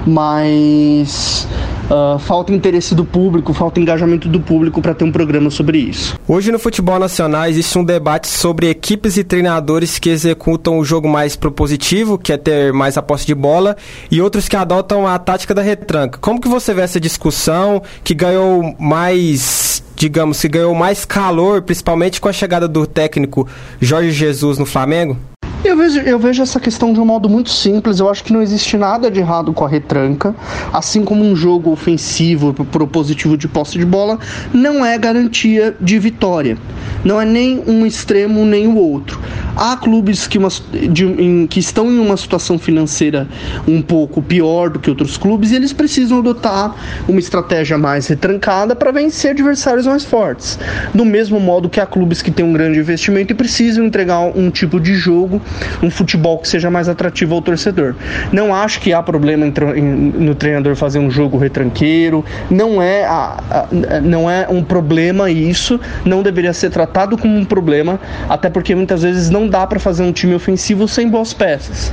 mas 0.05 1.48
Uh, 1.86 2.18
falta 2.18 2.51
interesse 2.51 2.96
do 2.96 3.06
público, 3.06 3.54
falta 3.54 3.80
engajamento 3.80 4.27
do 4.27 4.39
público 4.39 4.82
para 4.82 4.94
ter 4.94 5.04
um 5.04 5.12
programa 5.12 5.51
sobre 5.51 5.77
isso. 5.77 6.18
Hoje 6.27 6.51
no 6.51 6.58
futebol 6.58 6.98
nacional 6.98 7.46
existe 7.46 7.77
um 7.77 7.84
debate 7.84 8.27
sobre 8.27 8.70
equipes 8.70 9.18
e 9.18 9.24
treinadores 9.24 10.00
que 10.00 10.10
executam 10.10 10.80
o 10.80 10.86
jogo 10.86 11.08
mais 11.08 11.36
propositivo, 11.36 12.18
que 12.18 12.34
é 12.34 12.38
ter 12.38 12.74
mais 12.74 12.98
a 12.98 13.01
posse 13.01 13.27
de 13.27 13.36
bola, 13.36 13.77
e 14.10 14.20
outros 14.20 14.48
que 14.48 14.56
adotam 14.56 15.08
a 15.08 15.20
tática 15.20 15.54
da 15.54 15.62
retranca. 15.62 16.18
Como 16.20 16.42
que 16.42 16.48
você 16.48 16.74
vê 16.74 16.82
essa 16.82 17.00
discussão 17.00 17.82
que 18.04 18.13
ganhou 18.13 18.75
mais 18.80 19.84
digamos, 19.96 20.42
que 20.42 20.50
ganhou 20.50 20.75
mais 20.75 21.06
calor, 21.06 21.62
principalmente 21.62 22.20
com 22.20 22.27
a 22.27 22.34
chegada 22.34 22.68
do 22.68 22.86
técnico 22.86 23.48
Jorge 23.80 24.12
Jesus 24.12 24.58
no 24.58 24.65
Flamengo? 24.65 25.18
Eu 25.65 25.75
vejo, 25.75 26.00
eu 26.01 26.19
vejo 26.19 26.43
essa 26.43 26.60
questão 26.60 26.93
de 26.93 27.00
um 27.00 27.05
modo 27.05 27.27
muito 27.27 27.50
simples. 27.50 28.00
Eu 28.00 28.07
acho 28.07 28.24
que 28.24 28.31
não 28.31 28.39
existe 28.39 28.77
nada 28.77 29.10
de 29.10 29.19
errado 29.19 29.51
com 29.51 29.65
a 29.65 29.67
retranca. 29.67 30.36
Assim 30.72 31.03
como 31.03 31.25
um 31.25 31.36
jogo 31.36 31.72
ofensivo, 31.72 32.53
propositivo 32.53 33.36
de 33.36 33.48
posse 33.48 33.79
de 33.79 33.86
bola, 33.86 34.19
não 34.53 34.86
é 34.86 34.95
garantia 34.95 35.75
de 35.81 35.98
vitória. 35.98 36.55
Não 37.03 37.19
é 37.19 37.25
nem 37.25 37.63
um 37.65 37.84
extremo 37.84 38.45
nem 38.45 38.67
o 38.67 38.77
outro. 38.77 39.19
Há 39.55 39.75
clubes 39.77 40.27
que, 40.27 40.38
uma, 40.38 40.50
de, 40.91 41.05
em, 41.05 41.48
que 41.48 41.60
estão 41.60 41.89
em 41.89 41.98
uma 41.98 42.15
situação 42.15 42.60
financeira 42.60 43.27
um 43.67 43.81
pouco 43.81 44.22
pior 44.22 44.69
do 44.69 44.79
que 44.79 44.89
outros 44.89 45.17
clubes 45.17 45.51
e 45.51 45.55
eles 45.55 45.74
precisam 45.74 46.19
adotar 46.19 46.75
uma 47.07 47.19
estratégia 47.19 47.77
mais 47.77 48.07
retrancada 48.07 48.75
para 48.75 48.91
vencer 48.91 49.31
adversários 49.31 49.88
mais 49.88 50.03
fortes. 50.03 50.60
Do 50.93 51.05
mesmo 51.05 51.39
modo 51.39 51.69
que 51.69 51.79
há 51.79 51.86
clubes 51.86 52.22
que 52.22 52.29
têm 52.29 52.45
um 52.45 52.53
grande 52.53 52.79
investimento 52.79 53.34
e 53.34 53.36
precisam 53.36 53.86
entregar 53.86 54.19
um 54.19 54.51
tipo 54.51 54.79
de 54.79 54.93
jogo 54.93 55.41
um 55.81 55.89
futebol 55.89 56.39
que 56.39 56.47
seja 56.47 56.69
mais 56.69 56.89
atrativo 56.89 57.35
ao 57.35 57.41
torcedor. 57.41 57.95
Não 58.31 58.53
acho 58.53 58.79
que 58.79 58.93
há 58.93 59.01
problema 59.01 59.45
no 59.45 60.35
treinador 60.35 60.75
fazer 60.75 61.00
um 61.00 61.09
jogo 61.09 61.38
retranqueiro, 61.38 62.24
não 62.50 62.81
é, 62.81 63.05
a, 63.05 63.43
a, 63.50 64.01
não 64.01 64.29
é 64.29 64.47
um 64.50 64.63
problema 64.63 65.29
isso, 65.29 65.79
não 66.03 66.21
deveria 66.21 66.53
ser 66.53 66.69
tratado 66.69 67.17
como 67.17 67.38
um 67.38 67.45
problema, 67.45 68.00
até 68.29 68.50
porque 68.50 68.75
muitas 68.75 69.03
vezes 69.03 69.29
não 69.29 69.47
dá 69.47 69.65
para 69.67 69.79
fazer 69.79 70.03
um 70.03 70.12
time 70.12 70.35
ofensivo 70.35 70.88
sem 70.88 71.09
boas 71.09 71.33
peças. 71.33 71.91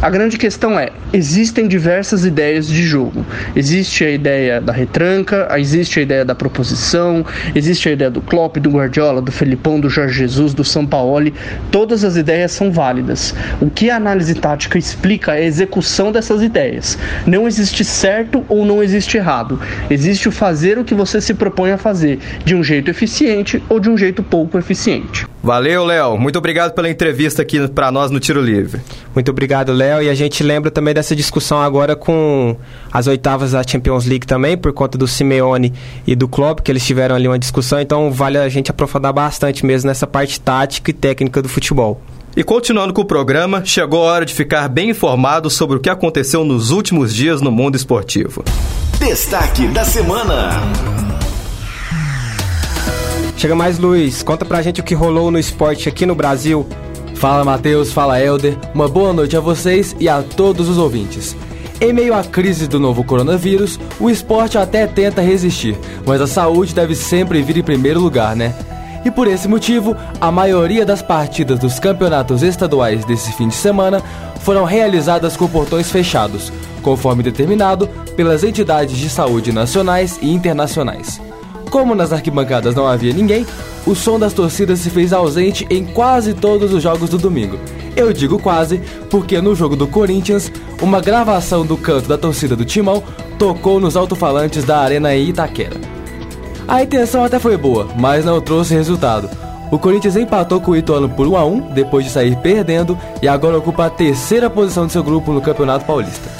A 0.00 0.10
grande 0.10 0.36
questão 0.36 0.78
é: 0.78 0.90
existem 1.12 1.68
diversas 1.68 2.24
ideias 2.24 2.66
de 2.66 2.82
jogo. 2.82 3.24
Existe 3.54 4.04
a 4.04 4.10
ideia 4.10 4.60
da 4.60 4.72
retranca, 4.72 5.48
existe 5.56 6.00
a 6.00 6.02
ideia 6.02 6.24
da 6.24 6.34
proposição, 6.34 7.24
existe 7.54 7.88
a 7.88 7.92
ideia 7.92 8.10
do 8.10 8.20
Klopp, 8.20 8.56
do 8.58 8.70
Guardiola, 8.70 9.20
do 9.20 9.32
Felipão, 9.32 9.80
do 9.80 9.88
Jorge 9.88 10.18
Jesus, 10.18 10.54
do 10.54 10.64
Sampaoli. 10.64 11.34
Todas 11.70 12.04
as 12.04 12.16
ideias 12.16 12.52
são 12.52 12.70
válidas. 12.72 12.93
O 13.60 13.70
que 13.70 13.90
a 13.90 13.96
análise 13.96 14.34
tática 14.34 14.78
explica 14.78 15.34
é 15.34 15.38
a 15.38 15.44
execução 15.44 16.12
dessas 16.12 16.42
ideias. 16.42 16.98
Não 17.26 17.46
existe 17.46 17.84
certo 17.84 18.44
ou 18.48 18.64
não 18.64 18.82
existe 18.82 19.16
errado. 19.16 19.60
Existe 19.90 20.28
o 20.28 20.32
fazer 20.32 20.78
o 20.78 20.84
que 20.84 20.94
você 20.94 21.20
se 21.20 21.34
propõe 21.34 21.72
a 21.72 21.78
fazer, 21.78 22.18
de 22.44 22.54
um 22.54 22.62
jeito 22.62 22.90
eficiente 22.90 23.62
ou 23.68 23.80
de 23.80 23.90
um 23.90 23.96
jeito 23.96 24.22
pouco 24.22 24.58
eficiente. 24.58 25.26
Valeu, 25.44 25.84
Léo. 25.84 26.16
Muito 26.16 26.38
obrigado 26.38 26.72
pela 26.72 26.88
entrevista 26.88 27.42
aqui 27.42 27.68
para 27.68 27.92
nós 27.92 28.10
no 28.10 28.18
Tiro 28.18 28.40
Livre. 28.40 28.80
Muito 29.14 29.30
obrigado, 29.30 29.72
Léo. 29.72 30.02
E 30.02 30.08
a 30.08 30.14
gente 30.14 30.42
lembra 30.42 30.70
também 30.70 30.94
dessa 30.94 31.14
discussão 31.14 31.60
agora 31.60 31.94
com 31.94 32.56
as 32.90 33.06
oitavas 33.06 33.52
da 33.52 33.62
Champions 33.62 34.06
League 34.06 34.26
também, 34.26 34.56
por 34.56 34.72
conta 34.72 34.96
do 34.96 35.06
Simeone 35.06 35.70
e 36.06 36.16
do 36.16 36.26
Klopp, 36.26 36.60
que 36.60 36.72
eles 36.72 36.86
tiveram 36.86 37.14
ali 37.14 37.28
uma 37.28 37.38
discussão. 37.38 37.78
Então 37.78 38.10
vale 38.10 38.38
a 38.38 38.48
gente 38.48 38.70
aprofundar 38.70 39.12
bastante 39.12 39.66
mesmo 39.66 39.88
nessa 39.88 40.06
parte 40.06 40.40
tática 40.40 40.90
e 40.90 40.94
técnica 40.94 41.42
do 41.42 41.48
futebol. 41.48 42.00
E 42.36 42.42
continuando 42.42 42.92
com 42.92 43.02
o 43.02 43.04
programa, 43.04 43.64
chegou 43.64 44.02
a 44.02 44.12
hora 44.12 44.26
de 44.26 44.34
ficar 44.34 44.68
bem 44.68 44.90
informado 44.90 45.48
sobre 45.48 45.76
o 45.76 45.80
que 45.80 45.88
aconteceu 45.88 46.44
nos 46.44 46.70
últimos 46.70 47.14
dias 47.14 47.40
no 47.40 47.52
mundo 47.52 47.76
esportivo. 47.76 48.42
Destaque 48.98 49.68
da 49.68 49.84
semana. 49.84 50.50
Chega 53.36 53.54
mais, 53.54 53.78
Luiz. 53.78 54.24
Conta 54.24 54.44
pra 54.44 54.62
gente 54.62 54.80
o 54.80 54.84
que 54.84 54.94
rolou 54.94 55.30
no 55.30 55.38
esporte 55.38 55.88
aqui 55.88 56.04
no 56.04 56.16
Brasil. 56.16 56.66
Fala, 57.14 57.44
Matheus. 57.44 57.92
Fala, 57.92 58.20
Helder. 58.20 58.58
Uma 58.74 58.88
boa 58.88 59.12
noite 59.12 59.36
a 59.36 59.40
vocês 59.40 59.94
e 60.00 60.08
a 60.08 60.20
todos 60.20 60.68
os 60.68 60.76
ouvintes. 60.76 61.36
Em 61.80 61.92
meio 61.92 62.14
à 62.14 62.24
crise 62.24 62.66
do 62.66 62.80
novo 62.80 63.04
coronavírus, 63.04 63.78
o 64.00 64.10
esporte 64.10 64.58
até 64.58 64.88
tenta 64.88 65.20
resistir, 65.20 65.76
mas 66.04 66.20
a 66.20 66.26
saúde 66.26 66.74
deve 66.74 66.96
sempre 66.96 67.42
vir 67.42 67.58
em 67.58 67.62
primeiro 67.62 68.00
lugar, 68.00 68.34
né? 68.34 68.54
E 69.04 69.10
por 69.10 69.28
esse 69.28 69.46
motivo, 69.46 69.94
a 70.20 70.32
maioria 70.32 70.86
das 70.86 71.02
partidas 71.02 71.58
dos 71.58 71.78
campeonatos 71.78 72.42
estaduais 72.42 73.04
desse 73.04 73.32
fim 73.32 73.48
de 73.48 73.54
semana 73.54 74.02
foram 74.40 74.64
realizadas 74.64 75.36
com 75.36 75.46
portões 75.46 75.90
fechados, 75.90 76.52
conforme 76.82 77.22
determinado 77.22 77.86
pelas 78.16 78.42
entidades 78.42 78.96
de 78.96 79.10
saúde 79.10 79.52
nacionais 79.52 80.18
e 80.22 80.32
internacionais. 80.32 81.20
Como 81.70 81.94
nas 81.94 82.12
arquibancadas 82.12 82.74
não 82.74 82.86
havia 82.86 83.12
ninguém, 83.12 83.46
o 83.86 83.94
som 83.94 84.18
das 84.18 84.32
torcidas 84.32 84.78
se 84.78 84.90
fez 84.90 85.12
ausente 85.12 85.66
em 85.68 85.84
quase 85.84 86.32
todos 86.32 86.72
os 86.72 86.82
jogos 86.82 87.10
do 87.10 87.18
domingo. 87.18 87.58
Eu 87.96 88.12
digo 88.12 88.38
quase, 88.38 88.80
porque 89.10 89.40
no 89.40 89.54
jogo 89.54 89.76
do 89.76 89.86
Corinthians, 89.86 90.50
uma 90.80 91.00
gravação 91.00 91.64
do 91.66 91.76
canto 91.76 92.08
da 92.08 92.16
torcida 92.16 92.56
do 92.56 92.64
Timão 92.64 93.02
tocou 93.38 93.80
nos 93.80 93.96
alto-falantes 93.96 94.64
da 94.64 94.78
Arena 94.78 95.14
Itaquera. 95.14 95.93
A 96.66 96.82
intenção 96.82 97.22
até 97.22 97.38
foi 97.38 97.56
boa, 97.58 97.88
mas 97.96 98.24
não 98.24 98.40
trouxe 98.40 98.74
resultado. 98.74 99.28
O 99.70 99.78
Corinthians 99.78 100.16
empatou 100.16 100.60
com 100.60 100.70
o 100.70 100.76
Ituano 100.76 101.08
por 101.10 101.26
1 101.26 101.36
a 101.36 101.44
1 101.44 101.60
depois 101.72 102.06
de 102.06 102.10
sair 102.10 102.36
perdendo 102.36 102.98
e 103.20 103.28
agora 103.28 103.58
ocupa 103.58 103.86
a 103.86 103.90
terceira 103.90 104.48
posição 104.48 104.86
de 104.86 104.92
seu 104.92 105.02
grupo 105.02 105.32
no 105.32 105.42
Campeonato 105.42 105.84
Paulista. 105.84 106.30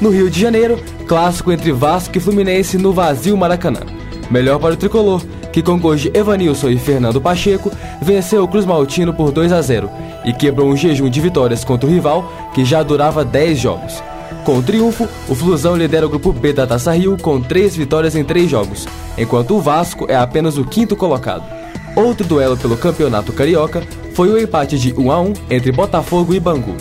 No 0.00 0.10
Rio 0.10 0.30
de 0.30 0.40
Janeiro, 0.40 0.82
clássico 1.06 1.52
entre 1.52 1.70
Vasco 1.72 2.16
e 2.16 2.20
Fluminense 2.20 2.78
no 2.78 2.92
vazio 2.92 3.36
Maracanã. 3.36 3.80
Melhor 4.30 4.58
para 4.58 4.74
o 4.74 4.76
tricolor, 4.76 5.22
que 5.52 5.62
com 5.62 5.78
gols 5.78 6.00
de 6.00 6.16
Evanilson 6.16 6.68
e 6.68 6.78
Fernando 6.78 7.20
Pacheco 7.20 7.70
venceu 8.00 8.44
o 8.44 8.48
Cruz 8.48 8.64
Maltino 8.64 9.12
por 9.12 9.32
2 9.32 9.52
a 9.52 9.60
0 9.60 9.90
e 10.24 10.32
quebrou 10.32 10.68
um 10.68 10.76
jejum 10.76 11.10
de 11.10 11.20
vitórias 11.20 11.64
contra 11.64 11.88
o 11.88 11.92
rival 11.92 12.50
que 12.54 12.64
já 12.64 12.82
durava 12.82 13.24
10 13.24 13.58
jogos. 13.58 14.02
Com 14.48 14.60
o 14.60 14.62
triunfo, 14.62 15.06
o 15.28 15.34
Flusão 15.34 15.76
lidera 15.76 16.06
o 16.06 16.08
grupo 16.08 16.32
B 16.32 16.54
da 16.54 16.66
Taça 16.66 16.94
Rio 16.94 17.18
com 17.20 17.38
3 17.38 17.76
vitórias 17.76 18.16
em 18.16 18.24
3 18.24 18.50
jogos, 18.50 18.88
enquanto 19.18 19.54
o 19.54 19.60
Vasco 19.60 20.06
é 20.08 20.16
apenas 20.16 20.56
o 20.56 20.64
quinto 20.64 20.96
colocado. 20.96 21.44
Outro 21.94 22.26
duelo 22.26 22.56
pelo 22.56 22.74
Campeonato 22.74 23.30
Carioca 23.30 23.82
foi 24.14 24.30
o 24.30 24.40
empate 24.40 24.78
de 24.78 24.94
1 24.98 25.12
a 25.12 25.20
1 25.20 25.32
entre 25.50 25.70
Botafogo 25.70 26.32
e 26.32 26.40
Bangu. 26.40 26.74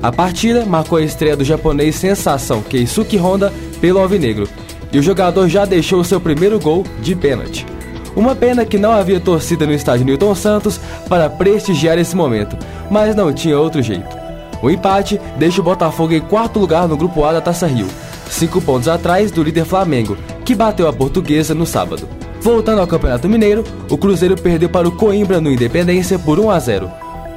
A 0.00 0.12
partida 0.12 0.64
marcou 0.64 0.98
a 0.98 1.02
estreia 1.02 1.36
do 1.36 1.42
japonês 1.42 1.96
sensação 1.96 2.62
Keisuke 2.62 3.16
Honda 3.16 3.52
pelo 3.80 3.98
Alvinegro, 3.98 4.48
e 4.92 4.98
o 5.00 5.02
jogador 5.02 5.48
já 5.48 5.64
deixou 5.64 6.04
seu 6.04 6.20
primeiro 6.20 6.60
gol 6.60 6.86
de 7.02 7.16
pênalti. 7.16 7.66
Uma 8.14 8.36
pena 8.36 8.64
que 8.64 8.78
não 8.78 8.92
havia 8.92 9.18
torcida 9.18 9.66
no 9.66 9.72
estádio 9.72 10.06
Newton 10.06 10.36
Santos 10.36 10.78
para 11.08 11.28
prestigiar 11.28 11.98
esse 11.98 12.14
momento, 12.14 12.56
mas 12.88 13.16
não 13.16 13.32
tinha 13.32 13.58
outro 13.58 13.82
jeito. 13.82 14.19
O 14.62 14.70
empate 14.70 15.20
deixa 15.36 15.60
o 15.60 15.64
Botafogo 15.64 16.12
em 16.12 16.20
quarto 16.20 16.58
lugar 16.58 16.86
no 16.86 16.96
Grupo 16.96 17.24
A 17.24 17.32
da 17.32 17.40
Taça 17.40 17.66
Rio, 17.66 17.88
cinco 18.28 18.60
pontos 18.60 18.88
atrás 18.88 19.30
do 19.30 19.42
líder 19.42 19.64
Flamengo, 19.64 20.16
que 20.44 20.54
bateu 20.54 20.88
a 20.88 20.92
Portuguesa 20.92 21.54
no 21.54 21.66
sábado. 21.66 22.08
Voltando 22.40 22.80
ao 22.80 22.86
Campeonato 22.86 23.28
Mineiro, 23.28 23.64
o 23.88 23.98
Cruzeiro 23.98 24.36
perdeu 24.36 24.68
para 24.68 24.88
o 24.88 24.92
Coimbra 24.92 25.40
no 25.40 25.52
Independência 25.52 26.18
por 26.18 26.38
1 26.38 26.50
a 26.50 26.58
0. 26.58 26.90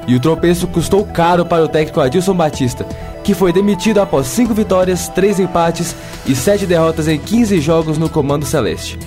E 0.06 0.14
o 0.14 0.20
tropeço 0.20 0.66
custou 0.66 1.04
caro 1.04 1.46
para 1.46 1.64
o 1.64 1.68
técnico 1.68 2.00
Adilson 2.00 2.34
Batista, 2.34 2.86
que 3.22 3.34
foi 3.34 3.52
demitido 3.52 4.00
após 4.00 4.26
5 4.26 4.52
vitórias, 4.52 5.08
3 5.08 5.40
empates 5.40 5.94
e 6.26 6.34
7 6.34 6.66
derrotas 6.66 7.08
em 7.08 7.18
15 7.18 7.60
jogos 7.60 7.98
no 7.98 8.08
Comando 8.08 8.44
Celeste. 8.44 8.98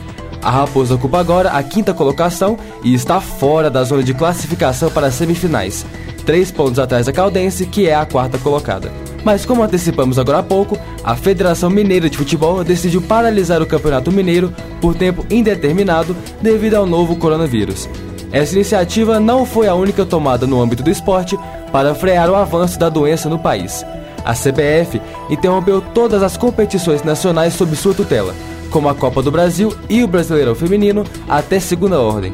A 0.41 0.49
Raposa 0.49 0.95
ocupa 0.95 1.19
agora 1.19 1.51
a 1.51 1.61
quinta 1.61 1.93
colocação 1.93 2.57
e 2.83 2.93
está 2.93 3.19
fora 3.19 3.69
da 3.69 3.83
zona 3.83 4.03
de 4.03 4.13
classificação 4.13 4.89
para 4.89 5.07
as 5.07 5.15
semifinais, 5.15 5.85
3 6.27 6.51
pontos 6.51 6.77
atrás 6.77 7.05
da 7.05 7.13
Caldense, 7.13 7.65
que 7.65 7.87
é 7.87 7.95
a 7.95 8.05
quarta 8.05 8.37
colocada. 8.37 8.91
Mas 9.23 9.45
como 9.45 9.63
antecipamos 9.63 10.19
agora 10.19 10.39
há 10.39 10.43
pouco, 10.43 10.77
a 11.01 11.15
Federação 11.15 11.69
Mineira 11.69 12.09
de 12.09 12.17
Futebol 12.17 12.63
decidiu 12.65 13.01
paralisar 13.01 13.61
o 13.61 13.65
Campeonato 13.65 14.11
Mineiro 14.11 14.53
por 14.81 14.93
tempo 14.93 15.25
indeterminado 15.31 16.15
devido 16.41 16.75
ao 16.75 16.85
novo 16.85 17.15
coronavírus. 17.15 17.89
Essa 18.29 18.55
iniciativa 18.55 19.21
não 19.21 19.45
foi 19.45 19.69
a 19.69 19.73
única 19.73 20.05
tomada 20.05 20.45
no 20.45 20.61
âmbito 20.61 20.83
do 20.83 20.91
esporte 20.91 21.39
para 21.71 21.95
frear 21.95 22.29
o 22.29 22.35
avanço 22.35 22.77
da 22.77 22.89
doença 22.89 23.29
no 23.29 23.39
país. 23.39 23.85
A 24.25 24.33
CBF 24.33 25.01
interrompeu 25.29 25.79
todas 25.79 26.21
as 26.21 26.35
competições 26.35 27.03
nacionais 27.03 27.53
sob 27.53 27.73
sua 27.73 27.93
tutela, 27.93 28.35
como 28.69 28.89
a 28.89 28.95
Copa 28.95 29.21
do 29.21 29.31
Brasil 29.31 29.73
e 29.89 30.03
o 30.03 30.07
Brasileirão 30.07 30.53
Feminino, 30.53 31.05
até 31.29 31.57
segunda 31.57 32.01
ordem. 32.01 32.33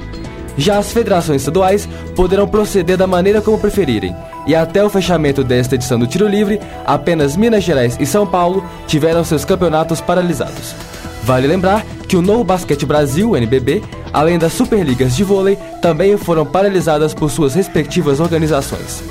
Já 0.57 0.77
as 0.77 0.91
federações 0.91 1.41
estaduais 1.41 1.87
poderão 2.15 2.47
proceder 2.47 2.97
da 2.97 3.07
maneira 3.07 3.41
como 3.41 3.57
preferirem, 3.59 4.15
e 4.45 4.55
até 4.55 4.83
o 4.83 4.89
fechamento 4.89 5.43
desta 5.43 5.75
edição 5.75 5.97
do 5.97 6.07
Tiro 6.07 6.27
Livre, 6.27 6.59
apenas 6.85 7.35
Minas 7.35 7.63
Gerais 7.63 7.97
e 7.99 8.05
São 8.05 8.27
Paulo 8.27 8.63
tiveram 8.87 9.23
seus 9.23 9.45
campeonatos 9.45 10.01
paralisados. 10.01 10.75
Vale 11.23 11.47
lembrar 11.47 11.85
que 12.07 12.17
o 12.17 12.21
Novo 12.21 12.43
Basquete 12.43 12.85
Brasil, 12.85 13.35
NBB, 13.35 13.81
além 14.11 14.37
das 14.37 14.53
Superligas 14.53 15.15
de 15.15 15.23
vôlei, 15.23 15.57
também 15.81 16.17
foram 16.17 16.45
paralisadas 16.45 17.13
por 17.13 17.31
suas 17.31 17.55
respectivas 17.55 18.19
organizações. 18.19 19.01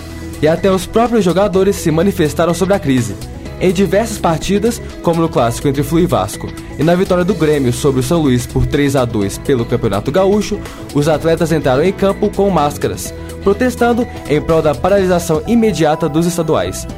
E 0.41 0.47
até 0.47 0.71
os 0.71 0.87
próprios 0.87 1.25
jogadores 1.25 1.77
se 1.77 1.91
manifestaram 1.91 2.53
sobre 2.53 2.75
a 2.75 2.79
crise. 2.79 3.15
Em 3.63 3.73
diversas 3.73 4.19
partidas, 4.19 4.83
como 5.03 5.23
no 5.23 5.29
clássico 5.29 5.69
entre 5.69 5.85
Flu 5.85 6.01
e 6.01 6.07
Vasco, 6.07 6.49
e 6.77 6.83
na 6.83 6.97
vitória 6.97 7.25
do 7.25 7.33
Grêmio 7.33 7.73
sobre 7.73 8.01
o 8.01 8.03
São 8.03 8.21
Luís 8.21 8.45
por 8.45 8.67
3 8.67 8.97
a 8.97 9.05
2 9.05 9.39
pelo 9.39 9.65
Campeonato 9.65 10.11
Gaúcho, 10.11 10.61
os 10.93 11.07
atletas 11.07 11.53
entraram 11.53 11.85
em 11.85 11.93
campo 11.93 12.29
com 12.29 12.51
máscaras, 12.51 13.15
protestando 13.45 14.05
em 14.29 14.43
prol 14.43 14.61
da 14.61 14.75
paralisação 14.75 15.45
imediata 15.47 16.09
dos 16.09 16.27
estaduais. 16.27 16.89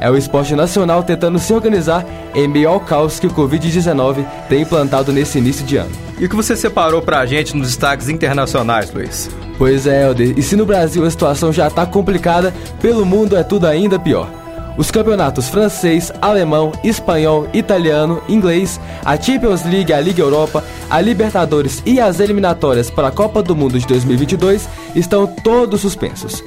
É 0.00 0.10
o 0.10 0.16
esporte 0.16 0.56
nacional 0.56 1.04
tentando 1.04 1.38
se 1.38 1.52
organizar 1.52 2.04
em 2.34 2.48
meio 2.48 2.68
ao 2.68 2.80
caos 2.80 3.20
que 3.20 3.28
o 3.28 3.32
Covid-19 3.32 4.26
tem 4.48 4.62
implantado 4.62 5.12
nesse 5.12 5.38
início 5.38 5.64
de 5.64 5.76
ano. 5.76 5.92
E 6.18 6.24
o 6.24 6.28
que 6.28 6.34
você 6.34 6.56
separou 6.56 7.00
pra 7.00 7.26
gente 7.26 7.56
nos 7.56 7.68
destaques 7.68 8.08
internacionais, 8.08 8.92
Luiz? 8.92 9.30
Pois 9.56 9.86
é, 9.86 10.04
Helder, 10.04 10.36
e 10.36 10.42
se 10.42 10.56
no 10.56 10.66
Brasil 10.66 11.04
a 11.04 11.10
situação 11.10 11.52
já 11.52 11.70
tá 11.70 11.86
complicada, 11.86 12.52
pelo 12.80 13.06
mundo 13.06 13.36
é 13.36 13.44
tudo 13.44 13.68
ainda 13.68 14.00
pior. 14.00 14.47
Os 14.78 14.92
campeonatos 14.92 15.48
francês, 15.48 16.12
alemão, 16.22 16.70
espanhol, 16.84 17.48
italiano, 17.52 18.22
inglês, 18.28 18.80
a 19.04 19.20
Champions 19.20 19.64
League, 19.64 19.92
a 19.92 20.00
Liga 20.00 20.22
Europa, 20.22 20.62
a 20.88 21.00
Libertadores 21.00 21.82
e 21.84 21.98
as 21.98 22.20
eliminatórias 22.20 22.88
para 22.88 23.08
a 23.08 23.10
Copa 23.10 23.42
do 23.42 23.56
Mundo 23.56 23.76
de 23.76 23.84
2022 23.88 24.68
estão 24.94 25.26
todos 25.26 25.80
suspensos. 25.80 26.44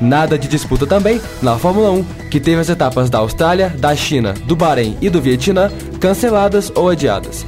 Nada 0.00 0.38
de 0.38 0.48
disputa 0.48 0.86
também 0.86 1.20
na 1.42 1.58
Fórmula 1.58 1.90
1, 1.90 2.04
que 2.30 2.40
teve 2.40 2.62
as 2.62 2.70
etapas 2.70 3.10
da 3.10 3.18
Austrália, 3.18 3.68
da 3.68 3.94
China, 3.94 4.32
do 4.46 4.56
Bahrein 4.56 4.96
e 5.02 5.10
do 5.10 5.20
Vietnã 5.20 5.70
canceladas 6.00 6.72
ou 6.74 6.88
adiadas. 6.88 7.44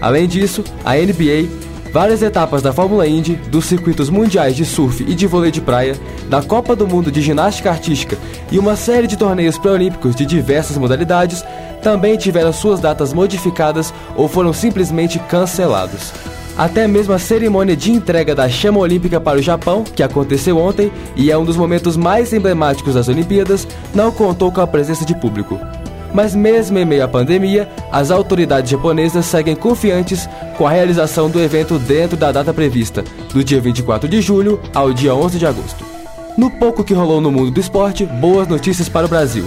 Além 0.00 0.28
disso, 0.28 0.62
a 0.84 0.94
NBA, 0.94 1.48
várias 1.94 2.22
etapas 2.22 2.60
da 2.60 2.72
Fórmula 2.72 3.06
Indy, 3.06 3.36
dos 3.36 3.66
circuitos 3.66 4.10
mundiais 4.10 4.56
de 4.56 4.64
surf 4.64 5.04
e 5.06 5.14
de 5.14 5.28
vôlei 5.28 5.52
de 5.52 5.60
praia, 5.60 5.94
da 6.28 6.42
Copa 6.42 6.74
do 6.74 6.88
Mundo 6.88 7.08
de 7.08 7.22
Ginástica 7.22 7.70
Artística 7.70 8.18
e 8.50 8.58
uma 8.58 8.74
série 8.74 9.06
de 9.06 9.16
torneios 9.16 9.56
pré-olímpicos 9.56 10.16
de 10.16 10.26
diversas 10.26 10.76
modalidades 10.76 11.44
também 11.84 12.16
tiveram 12.16 12.52
suas 12.52 12.80
datas 12.80 13.12
modificadas 13.12 13.94
ou 14.16 14.26
foram 14.26 14.52
simplesmente 14.52 15.20
cancelados. 15.20 16.12
Até 16.58 16.88
mesmo 16.88 17.14
a 17.14 17.18
cerimônia 17.20 17.76
de 17.76 17.92
entrega 17.92 18.34
da 18.34 18.48
chama 18.48 18.80
olímpica 18.80 19.20
para 19.20 19.38
o 19.38 19.42
Japão, 19.42 19.84
que 19.84 20.02
aconteceu 20.02 20.58
ontem 20.58 20.90
e 21.14 21.30
é 21.30 21.38
um 21.38 21.44
dos 21.44 21.56
momentos 21.56 21.96
mais 21.96 22.32
emblemáticos 22.32 22.94
das 22.94 23.06
Olimpíadas, 23.06 23.68
não 23.94 24.10
contou 24.10 24.50
com 24.50 24.60
a 24.60 24.66
presença 24.66 25.04
de 25.04 25.14
público. 25.14 25.60
Mas 26.14 26.32
mesmo 26.32 26.78
em 26.78 26.84
meio 26.84 27.04
à 27.04 27.08
pandemia, 27.08 27.68
as 27.90 28.12
autoridades 28.12 28.70
japonesas 28.70 29.26
seguem 29.26 29.56
confiantes 29.56 30.28
com 30.56 30.64
a 30.64 30.70
realização 30.70 31.28
do 31.28 31.42
evento 31.42 31.76
dentro 31.76 32.16
da 32.16 32.30
data 32.30 32.54
prevista, 32.54 33.02
do 33.32 33.42
dia 33.42 33.60
24 33.60 34.08
de 34.08 34.22
julho 34.22 34.60
ao 34.72 34.92
dia 34.92 35.12
11 35.12 35.38
de 35.40 35.44
agosto. 35.44 35.84
No 36.38 36.50
pouco 36.50 36.84
que 36.84 36.94
rolou 36.94 37.20
no 37.20 37.32
mundo 37.32 37.50
do 37.50 37.60
esporte, 37.60 38.06
boas 38.06 38.46
notícias 38.46 38.88
para 38.88 39.06
o 39.06 39.08
Brasil. 39.08 39.44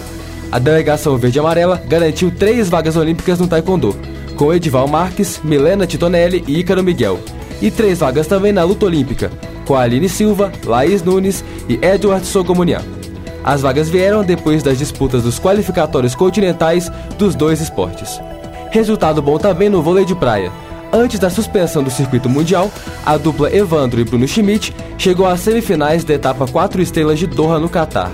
A 0.51 0.59
delegação 0.59 1.17
verde-amarela 1.17 1.81
garantiu 1.87 2.31
três 2.31 2.69
vagas 2.69 2.97
olímpicas 2.97 3.39
no 3.39 3.47
Taekwondo, 3.47 3.95
com 4.35 4.53
Edival 4.53 4.87
Marques, 4.87 5.39
Milena 5.43 5.87
Titonelli 5.87 6.43
e 6.47 6.59
Ícaro 6.59 6.83
Miguel. 6.83 7.19
E 7.61 7.71
três 7.71 7.99
vagas 7.99 8.27
também 8.27 8.51
na 8.51 8.63
luta 8.63 8.85
olímpica, 8.85 9.31
com 9.65 9.75
Aline 9.75 10.07
Silva, 10.07 10.51
Laís 10.65 11.01
Nunes 11.01 11.43
e 11.67 11.79
Edward 11.81 12.25
Sogomunian. 12.25 12.96
As 13.47 13.61
vagas 13.61 13.87
vieram 13.87 14.25
depois 14.25 14.61
das 14.61 14.77
disputas 14.77 15.23
dos 15.23 15.39
qualificatórios 15.39 16.13
continentais 16.13 16.91
dos 17.17 17.33
dois 17.33 17.61
esportes. 17.61 18.19
Resultado 18.71 19.21
bom 19.21 19.37
também 19.37 19.69
no 19.69 19.81
vôlei 19.81 20.03
de 20.03 20.13
praia. 20.13 20.51
Antes 20.91 21.17
da 21.17 21.29
suspensão 21.29 21.81
do 21.81 21.89
circuito 21.89 22.27
mundial, 22.27 22.69
a 23.05 23.15
dupla 23.15 23.49
Evandro 23.55 24.01
e 24.01 24.03
Bruno 24.03 24.27
Schmidt 24.27 24.75
chegou 24.97 25.25
às 25.25 25.39
semifinais 25.39 26.03
da 26.03 26.13
etapa 26.13 26.45
4 26.45 26.81
estrelas 26.81 27.19
de 27.19 27.25
Doha 27.25 27.57
no 27.57 27.69
Catar. 27.69 28.11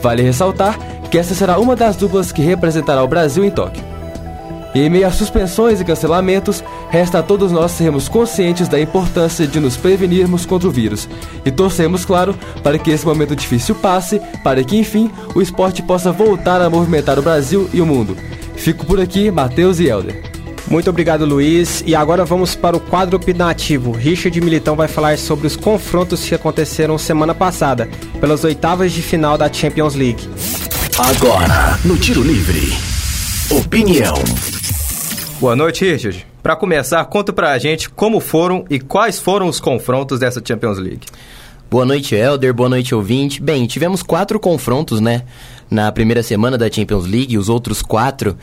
Vale 0.00 0.22
ressaltar 0.22 0.78
que 1.10 1.18
essa 1.18 1.34
será 1.34 1.58
uma 1.58 1.74
das 1.74 1.96
duplas 1.96 2.30
que 2.30 2.40
representará 2.40 3.02
o 3.02 3.08
Brasil 3.08 3.44
em 3.44 3.50
Tóquio. 3.50 3.97
E 4.78 4.82
em 4.82 4.88
meio 4.88 5.08
a 5.08 5.10
suspensões 5.10 5.80
e 5.80 5.84
cancelamentos, 5.84 6.62
resta 6.88 7.18
a 7.18 7.22
todos 7.22 7.50
nós 7.50 7.72
sermos 7.72 8.08
conscientes 8.08 8.68
da 8.68 8.80
importância 8.80 9.44
de 9.44 9.58
nos 9.58 9.76
prevenirmos 9.76 10.46
contra 10.46 10.68
o 10.68 10.70
vírus. 10.70 11.08
E 11.44 11.50
torcemos, 11.50 12.04
claro, 12.04 12.32
para 12.62 12.78
que 12.78 12.92
esse 12.92 13.04
momento 13.04 13.34
difícil 13.34 13.74
passe, 13.74 14.20
para 14.44 14.62
que, 14.62 14.76
enfim, 14.76 15.10
o 15.34 15.42
esporte 15.42 15.82
possa 15.82 16.12
voltar 16.12 16.62
a 16.62 16.70
movimentar 16.70 17.18
o 17.18 17.22
Brasil 17.22 17.68
e 17.74 17.80
o 17.80 17.86
mundo. 17.86 18.16
Fico 18.54 18.86
por 18.86 19.00
aqui, 19.00 19.32
Matheus 19.32 19.80
e 19.80 19.88
Helder. 19.88 20.22
Muito 20.68 20.88
obrigado, 20.88 21.24
Luiz. 21.24 21.82
E 21.84 21.96
agora 21.96 22.24
vamos 22.24 22.54
para 22.54 22.76
o 22.76 22.80
quadro 22.80 23.16
opinativo. 23.16 23.90
Richard 23.90 24.40
Militão 24.40 24.76
vai 24.76 24.86
falar 24.86 25.18
sobre 25.18 25.48
os 25.48 25.56
confrontos 25.56 26.24
que 26.24 26.36
aconteceram 26.36 26.96
semana 26.96 27.34
passada, 27.34 27.88
pelas 28.20 28.44
oitavas 28.44 28.92
de 28.92 29.02
final 29.02 29.36
da 29.36 29.52
Champions 29.52 29.96
League. 29.96 30.28
Agora, 30.96 31.76
no 31.84 31.96
Tiro 31.96 32.22
Livre. 32.22 32.72
Opinião. 33.50 34.14
Boa 35.40 35.54
noite, 35.54 35.84
Richard. 35.84 36.26
Para 36.42 36.56
começar, 36.56 37.04
conta 37.04 37.32
pra 37.32 37.56
gente 37.58 37.88
como 37.88 38.18
foram 38.18 38.64
e 38.68 38.80
quais 38.80 39.20
foram 39.20 39.46
os 39.46 39.60
confrontos 39.60 40.18
dessa 40.18 40.42
Champions 40.44 40.78
League. 40.78 41.06
Boa 41.70 41.86
noite, 41.86 42.16
Helder. 42.16 42.52
Boa 42.52 42.68
noite, 42.68 42.92
ouvinte. 42.92 43.40
Bem, 43.40 43.64
tivemos 43.68 44.02
quatro 44.02 44.40
confrontos, 44.40 45.00
né? 45.00 45.22
Na 45.70 45.92
primeira 45.92 46.24
semana 46.24 46.58
da 46.58 46.68
Champions 46.68 47.06
League, 47.06 47.38
os 47.38 47.48
outros 47.48 47.82
quatro 47.82 48.36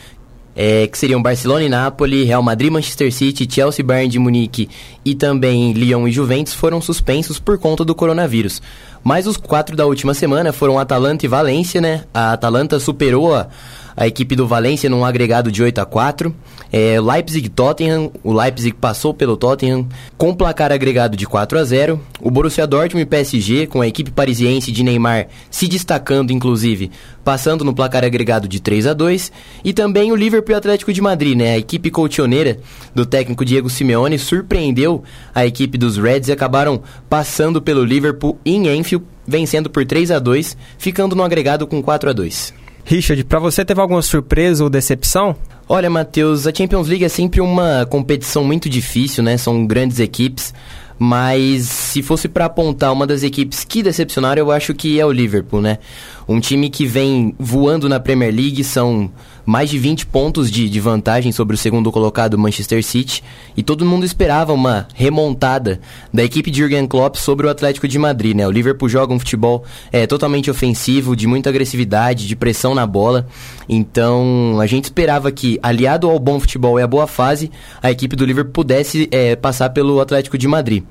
é, 0.55 0.87
que 0.87 0.97
seriam 0.97 1.21
Barcelona 1.21 1.65
e 1.65 1.69
Napoli, 1.69 2.23
Real 2.23 2.41
Madrid, 2.41 2.71
Manchester 2.71 3.11
City, 3.11 3.45
Chelsea, 3.49 3.83
Bayern 3.83 4.07
de 4.07 4.17
Munique 4.17 4.69
e 5.03 5.13
também 5.13 5.73
Lyon 5.73 6.07
e 6.07 6.13
Juventus 6.13 6.53
foram 6.53 6.79
suspensos 6.79 7.39
por 7.39 7.57
conta 7.57 7.83
do 7.83 7.93
coronavírus. 7.93 8.61
Mas 9.03 9.27
os 9.27 9.35
quatro 9.35 9.75
da 9.75 9.85
última 9.85 10.13
semana 10.13 10.53
foram 10.53 10.79
Atalanta 10.79 11.25
e 11.25 11.27
Valência, 11.27 11.81
né? 11.81 12.05
A 12.13 12.31
Atalanta 12.31 12.79
superou 12.79 13.35
a, 13.35 13.49
a 13.97 14.07
equipe 14.07 14.33
do 14.33 14.47
Valência 14.47 14.89
num 14.89 15.03
agregado 15.03 15.51
de 15.51 15.61
8 15.61 15.79
a 15.79 15.85
4 15.85 16.33
é, 16.71 16.99
Leipzig 16.99 17.49
Tottenham, 17.49 18.11
o 18.23 18.33
Leipzig 18.33 18.75
passou 18.75 19.13
pelo 19.13 19.37
Tottenham 19.37 19.87
com 20.17 20.33
placar 20.33 20.71
agregado 20.71 21.15
de 21.15 21.25
4 21.25 21.59
a 21.59 21.63
0. 21.63 21.99
O 22.21 22.31
Borussia 22.31 22.67
Dortmund 22.67 23.03
e 23.03 23.05
PSG, 23.05 23.67
com 23.67 23.81
a 23.81 23.87
equipe 23.87 24.11
parisiense 24.11 24.71
de 24.71 24.83
Neymar 24.83 25.27
se 25.49 25.67
destacando 25.67 26.31
inclusive, 26.31 26.91
passando 27.23 27.63
no 27.63 27.73
placar 27.73 28.03
agregado 28.03 28.47
de 28.47 28.59
3 28.59 28.87
a 28.87 28.93
2. 28.93 29.31
E 29.63 29.73
também 29.73 30.11
o 30.11 30.15
Liverpool 30.15 30.53
e 30.53 30.57
Atlético 30.57 30.91
de 30.91 31.01
Madrid, 31.01 31.37
né? 31.37 31.53
A 31.53 31.57
equipe 31.57 31.89
colchoneira 31.89 32.59
do 32.93 33.05
técnico 33.05 33.45
Diego 33.45 33.69
Simeone 33.69 34.17
surpreendeu 34.17 35.03
a 35.33 35.45
equipe 35.45 35.77
dos 35.77 35.97
Reds 35.97 36.29
e 36.29 36.31
acabaram 36.31 36.81
passando 37.09 37.61
pelo 37.61 37.83
Liverpool 37.83 38.37
em 38.45 38.67
Enfield, 38.67 39.05
vencendo 39.27 39.69
por 39.69 39.85
3 39.85 40.11
a 40.11 40.19
2, 40.19 40.57
ficando 40.77 41.15
no 41.15 41.23
agregado 41.23 41.65
com 41.67 41.81
4 41.81 42.09
a 42.09 42.13
2. 42.13 42.53
Richard, 42.83 43.23
para 43.23 43.39
você 43.39 43.65
teve 43.65 43.81
alguma 43.81 44.03
surpresa 44.03 44.63
ou 44.63 44.69
decepção? 44.69 45.35
Olha, 45.67 45.89
Matheus, 45.89 46.45
a 46.45 46.53
Champions 46.53 46.87
League 46.87 47.03
é 47.03 47.09
sempre 47.09 47.41
uma 47.41 47.87
competição 47.89 48.43
muito 48.43 48.69
difícil, 48.69 49.23
né? 49.23 49.35
São 49.35 49.65
grandes 49.65 49.99
equipes. 49.99 50.53
Mas 50.97 51.63
se 51.63 52.01
fosse 52.01 52.27
para 52.27 52.45
apontar 52.45 52.93
uma 52.93 53.05
das 53.05 53.21
equipes 53.21 53.65
que 53.65 53.83
decepcionaram, 53.83 54.41
eu 54.41 54.51
acho 54.51 54.73
que 54.73 54.99
é 54.99 55.05
o 55.05 55.11
Liverpool, 55.11 55.61
né? 55.61 55.79
Um 56.27 56.39
time 56.39 56.69
que 56.69 56.85
vem 56.85 57.35
voando 57.37 57.89
na 57.89 57.99
Premier 57.99 58.33
League, 58.33 58.63
são 58.63 59.11
mais 59.45 59.69
de 59.69 59.77
20 59.77 60.05
pontos 60.07 60.49
de, 60.49 60.69
de 60.69 60.79
vantagem 60.79 61.31
sobre 61.31 61.55
o 61.55 61.57
segundo 61.57 61.91
colocado 61.91 62.37
Manchester 62.37 62.83
City, 62.83 63.23
e 63.55 63.61
todo 63.61 63.85
mundo 63.85 64.05
esperava 64.05 64.53
uma 64.53 64.87
remontada 64.93 65.79
da 66.13 66.23
equipe 66.23 66.49
de 66.49 66.61
Jurgen 66.61 66.87
Klopp 66.87 67.15
sobre 67.17 67.45
o 67.45 67.49
Atlético 67.49 67.87
de 67.87 67.99
Madrid, 67.99 68.35
né? 68.35 68.47
O 68.47 68.51
Liverpool 68.51 68.89
joga 68.89 69.13
um 69.13 69.19
futebol 69.19 69.63
é, 69.91 70.07
totalmente 70.07 70.49
ofensivo, 70.49 71.15
de 71.15 71.27
muita 71.27 71.49
agressividade, 71.49 72.27
de 72.27 72.35
pressão 72.35 72.73
na 72.73 72.87
bola, 72.87 73.27
então 73.69 74.57
a 74.59 74.65
gente 74.65 74.85
esperava 74.85 75.31
que, 75.31 75.59
aliado 75.61 76.09
ao 76.09 76.17
bom 76.19 76.39
futebol 76.39 76.79
e 76.79 76.83
à 76.83 76.87
boa 76.87 77.07
fase, 77.07 77.51
a 77.81 77.91
equipe 77.91 78.15
do 78.15 78.25
Liverpool 78.25 78.53
pudesse 78.53 79.07
é, 79.11 79.35
passar 79.35 79.69
pelo 79.69 79.99
Atlético 79.99 80.37
de 80.37 80.47
Madrid. 80.47 80.83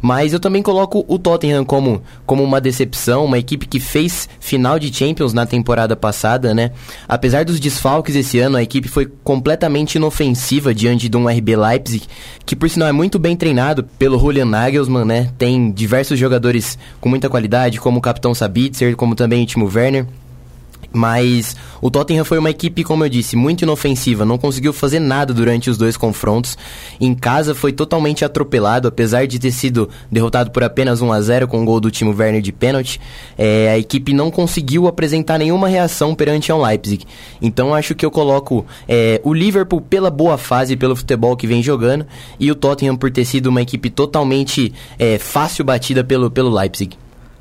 Mas 0.00 0.32
eu 0.32 0.40
também 0.40 0.62
coloco 0.62 1.04
o 1.08 1.18
Tottenham 1.18 1.64
como, 1.64 2.02
como 2.24 2.42
uma 2.42 2.60
decepção, 2.60 3.24
uma 3.24 3.38
equipe 3.38 3.66
que 3.66 3.80
fez 3.80 4.28
final 4.40 4.78
de 4.78 4.92
Champions 4.92 5.32
na 5.32 5.46
temporada 5.46 5.96
passada, 5.96 6.54
né? 6.54 6.72
Apesar 7.08 7.44
dos 7.44 7.60
desfalques 7.60 8.14
esse 8.14 8.38
ano, 8.38 8.56
a 8.56 8.62
equipe 8.62 8.88
foi 8.88 9.10
completamente 9.24 9.96
inofensiva 9.96 10.74
diante 10.74 11.08
de 11.08 11.16
um 11.16 11.28
RB 11.28 11.56
Leipzig, 11.56 12.06
que 12.44 12.56
por 12.56 12.68
sinal 12.68 12.88
é 12.88 12.92
muito 12.92 13.18
bem 13.18 13.36
treinado 13.36 13.84
pelo 13.98 14.18
Julian 14.18 14.46
Nagelsmann, 14.46 15.04
né? 15.04 15.32
Tem 15.38 15.70
diversos 15.70 16.18
jogadores 16.18 16.78
com 17.00 17.08
muita 17.08 17.28
qualidade, 17.28 17.80
como 17.80 17.98
o 17.98 18.02
capitão 18.02 18.34
Sabitzer, 18.34 18.96
como 18.96 19.14
também 19.14 19.42
o 19.42 19.46
Timo 19.46 19.70
Werner. 19.72 20.06
Mas 20.96 21.54
o 21.82 21.90
Tottenham 21.90 22.24
foi 22.24 22.38
uma 22.38 22.48
equipe, 22.48 22.82
como 22.82 23.04
eu 23.04 23.08
disse, 23.10 23.36
muito 23.36 23.62
inofensiva, 23.62 24.24
não 24.24 24.38
conseguiu 24.38 24.72
fazer 24.72 24.98
nada 24.98 25.34
durante 25.34 25.68
os 25.68 25.76
dois 25.76 25.94
confrontos. 25.94 26.56
Em 26.98 27.14
casa 27.14 27.54
foi 27.54 27.70
totalmente 27.70 28.24
atropelado, 28.24 28.88
apesar 28.88 29.26
de 29.26 29.38
ter 29.38 29.52
sido 29.52 29.90
derrotado 30.10 30.50
por 30.50 30.64
apenas 30.64 31.02
1 31.02 31.12
a 31.12 31.20
0 31.20 31.48
com 31.48 31.62
o 31.62 31.64
gol 31.66 31.80
do 31.80 31.90
Timo 31.90 32.16
Werner 32.16 32.40
de 32.40 32.50
pênalti. 32.50 32.98
É, 33.36 33.68
a 33.68 33.78
equipe 33.78 34.14
não 34.14 34.30
conseguiu 34.30 34.86
apresentar 34.86 35.38
nenhuma 35.38 35.68
reação 35.68 36.14
perante 36.14 36.50
o 36.50 36.64
Leipzig. 36.64 37.04
Então 37.42 37.74
acho 37.74 37.94
que 37.94 38.06
eu 38.06 38.10
coloco 38.10 38.64
é, 38.88 39.20
o 39.22 39.34
Liverpool 39.34 39.82
pela 39.82 40.10
boa 40.10 40.38
fase, 40.38 40.76
pelo 40.76 40.96
futebol 40.96 41.36
que 41.36 41.46
vem 41.46 41.62
jogando, 41.62 42.06
e 42.40 42.50
o 42.50 42.54
Tottenham 42.54 42.96
por 42.96 43.10
ter 43.10 43.26
sido 43.26 43.48
uma 43.48 43.60
equipe 43.60 43.90
totalmente 43.90 44.72
é, 44.98 45.18
fácil 45.18 45.62
batida 45.62 46.02
pelo, 46.02 46.30
pelo 46.30 46.48
Leipzig. 46.48 46.96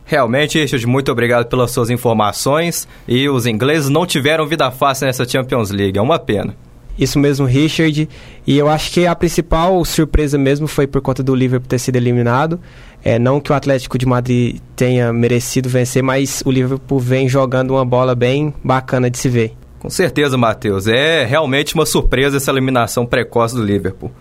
Realmente, 0.06 0.60
Richard, 0.60 0.86
muito 0.86 1.12
obrigado 1.12 1.48
pelas 1.48 1.72
suas 1.72 1.90
informações. 1.90 2.88
E 3.08 3.28
os 3.28 3.46
ingleses 3.46 3.90
não 3.90 4.06
tiveram 4.06 4.46
vida 4.46 4.70
fácil 4.70 5.08
nessa 5.08 5.28
Champions 5.28 5.72
League, 5.72 5.98
é 5.98 6.02
uma 6.02 6.20
pena. 6.20 6.56
Isso 6.98 7.20
mesmo, 7.20 7.46
Richard. 7.46 8.08
E 8.48 8.58
eu 8.58 8.70
acho 8.70 8.92
que 8.92 9.06
a 9.06 9.16
principal 9.16 9.84
surpresa 9.84 10.38
mesmo 10.38 10.68
foi 10.68 10.88
por 10.88 11.02
conta 11.02 11.22
do 11.22 11.36
Liverpool 11.36 11.68
ter 11.68 11.80
sido 11.80 11.98
eliminado. 11.98 12.60
É, 13.04 13.20
não 13.20 13.40
que 13.40 13.52
o 13.52 13.56
Atlético 13.56 13.98
de 13.98 14.06
Madrid 14.06 14.60
tenha 14.76 15.12
merecido 15.12 15.68
vencer, 15.68 16.02
mas 16.02 16.42
o 16.46 16.52
Liverpool 16.52 17.00
vem 17.00 17.28
jogando 17.28 17.72
uma 17.72 17.86
bola 17.86 18.16
bem 18.16 18.54
bacana 18.64 19.10
de 19.10 19.18
se 19.18 19.28
ver. 19.28 19.54
Com 19.80 19.90
certeza, 19.90 20.38
Matheus. 20.38 20.88
É 20.88 21.26
realmente 21.26 21.76
uma 21.76 21.86
surpresa 21.86 22.38
essa 22.38 22.50
eliminação 22.50 23.06
precoce 23.06 23.56
do 23.56 23.64
Liverpool. 23.64 24.12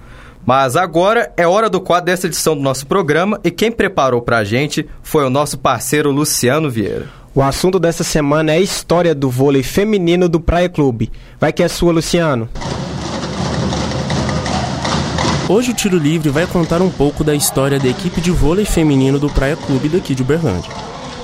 Mas 0.47 0.77
agora 0.77 1.33
é 1.37 1.47
hora 1.47 1.71
do 1.71 1.81
quadro 1.81 2.07
dessa 2.07 2.27
edição 2.27 2.55
do 2.55 2.63
nosso 2.63 2.87
programa 2.87 3.41
e 3.43 3.51
quem 3.51 3.73
preparou 3.73 4.21
pra 4.21 4.45
gente 4.45 4.87
foi 5.03 5.25
o 5.25 5.31
nosso 5.31 5.57
parceiro 5.57 6.11
Luciano 6.11 6.71
Vieira. 6.71 7.09
O 7.35 7.43
assunto 7.43 7.81
dessa 7.81 8.05
semana 8.05 8.53
é 8.53 8.57
a 8.57 8.61
história 8.61 9.15
do 9.15 9.31
vôlei 9.31 9.63
feminino 9.63 10.29
do 10.29 10.39
Praia 10.39 10.69
Clube. 10.69 11.11
Vai 11.41 11.53
que 11.53 11.63
é 11.63 11.69
sua, 11.69 11.93
Luciano. 11.93 12.49
Hoje 15.49 15.73
o 15.73 15.75
Tiro 15.75 15.99
Livre 15.99 16.31
vai 16.31 16.47
contar 16.47 16.81
um 16.81 16.91
pouco 16.91 17.25
da 17.25 17.35
história 17.35 17.79
da 17.79 17.89
equipe 17.89 18.21
de 18.21 18.31
vôlei 18.31 18.65
feminino 18.65 19.19
do 19.19 19.29
Praia 19.29 19.57
Clube 19.57 19.89
daqui 19.89 20.15
de 20.15 20.23
Uberlândia. 20.23 20.71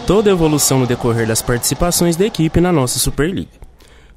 Toda 0.07 0.31
a 0.31 0.33
evolução 0.33 0.81
no 0.81 0.87
decorrer 0.87 1.27
das 1.27 1.41
participações 1.41 2.17
da 2.17 2.27
equipe 2.27 2.61
na 2.61 2.73
nossa 2.73 2.99
Superliga. 2.99 3.60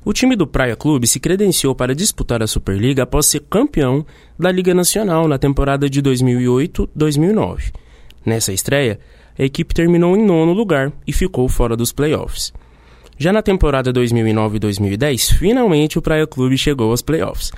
O 0.05 0.11
time 0.11 0.35
do 0.35 0.45
Praia 0.45 0.75
Clube 0.75 1.07
se 1.07 1.17
credenciou 1.17 1.73
para 1.73 1.95
disputar 1.95 2.43
a 2.43 2.47
Superliga 2.47 3.03
após 3.03 3.25
ser 3.25 3.39
campeão 3.49 4.05
da 4.37 4.51
Liga 4.51 4.73
Nacional 4.73 5.29
na 5.29 5.37
temporada 5.37 5.89
de 5.89 6.01
2008-2009. 6.01 7.73
Nessa 8.25 8.51
estreia, 8.51 8.99
a 9.39 9.43
equipe 9.43 9.73
terminou 9.73 10.17
em 10.17 10.25
nono 10.25 10.51
lugar 10.51 10.91
e 11.07 11.13
ficou 11.13 11.47
fora 11.47 11.77
dos 11.77 11.93
playoffs. 11.93 12.51
Já 13.17 13.31
na 13.31 13.41
temporada 13.41 13.93
2009-2010, 13.93 15.37
finalmente 15.37 15.97
o 15.97 16.01
Praia 16.01 16.27
Clube 16.27 16.57
chegou 16.57 16.91
aos 16.91 17.01
playoffs. 17.01 17.53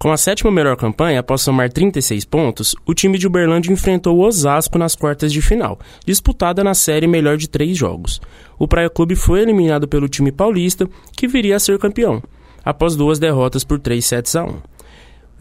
Com 0.00 0.10
a 0.10 0.16
sétima 0.16 0.50
melhor 0.50 0.78
campanha, 0.78 1.20
após 1.20 1.42
somar 1.42 1.70
36 1.70 2.24
pontos, 2.24 2.74
o 2.86 2.94
time 2.94 3.18
de 3.18 3.26
Uberlândia 3.26 3.70
enfrentou 3.70 4.16
o 4.16 4.22
Osasco 4.22 4.78
nas 4.78 4.94
quartas 4.94 5.30
de 5.30 5.42
final, 5.42 5.78
disputada 6.06 6.64
na 6.64 6.72
série 6.72 7.06
melhor 7.06 7.36
de 7.36 7.46
três 7.46 7.76
jogos. 7.76 8.18
O 8.58 8.66
Praia 8.66 8.88
Clube 8.88 9.14
foi 9.14 9.42
eliminado 9.42 9.86
pelo 9.86 10.08
time 10.08 10.32
paulista, 10.32 10.88
que 11.14 11.28
viria 11.28 11.56
a 11.56 11.60
ser 11.60 11.78
campeão, 11.78 12.22
após 12.64 12.96
duas 12.96 13.18
derrotas 13.18 13.62
por 13.62 13.78
3 13.78 14.02
sets 14.02 14.34
a 14.36 14.44
1 14.44 14.54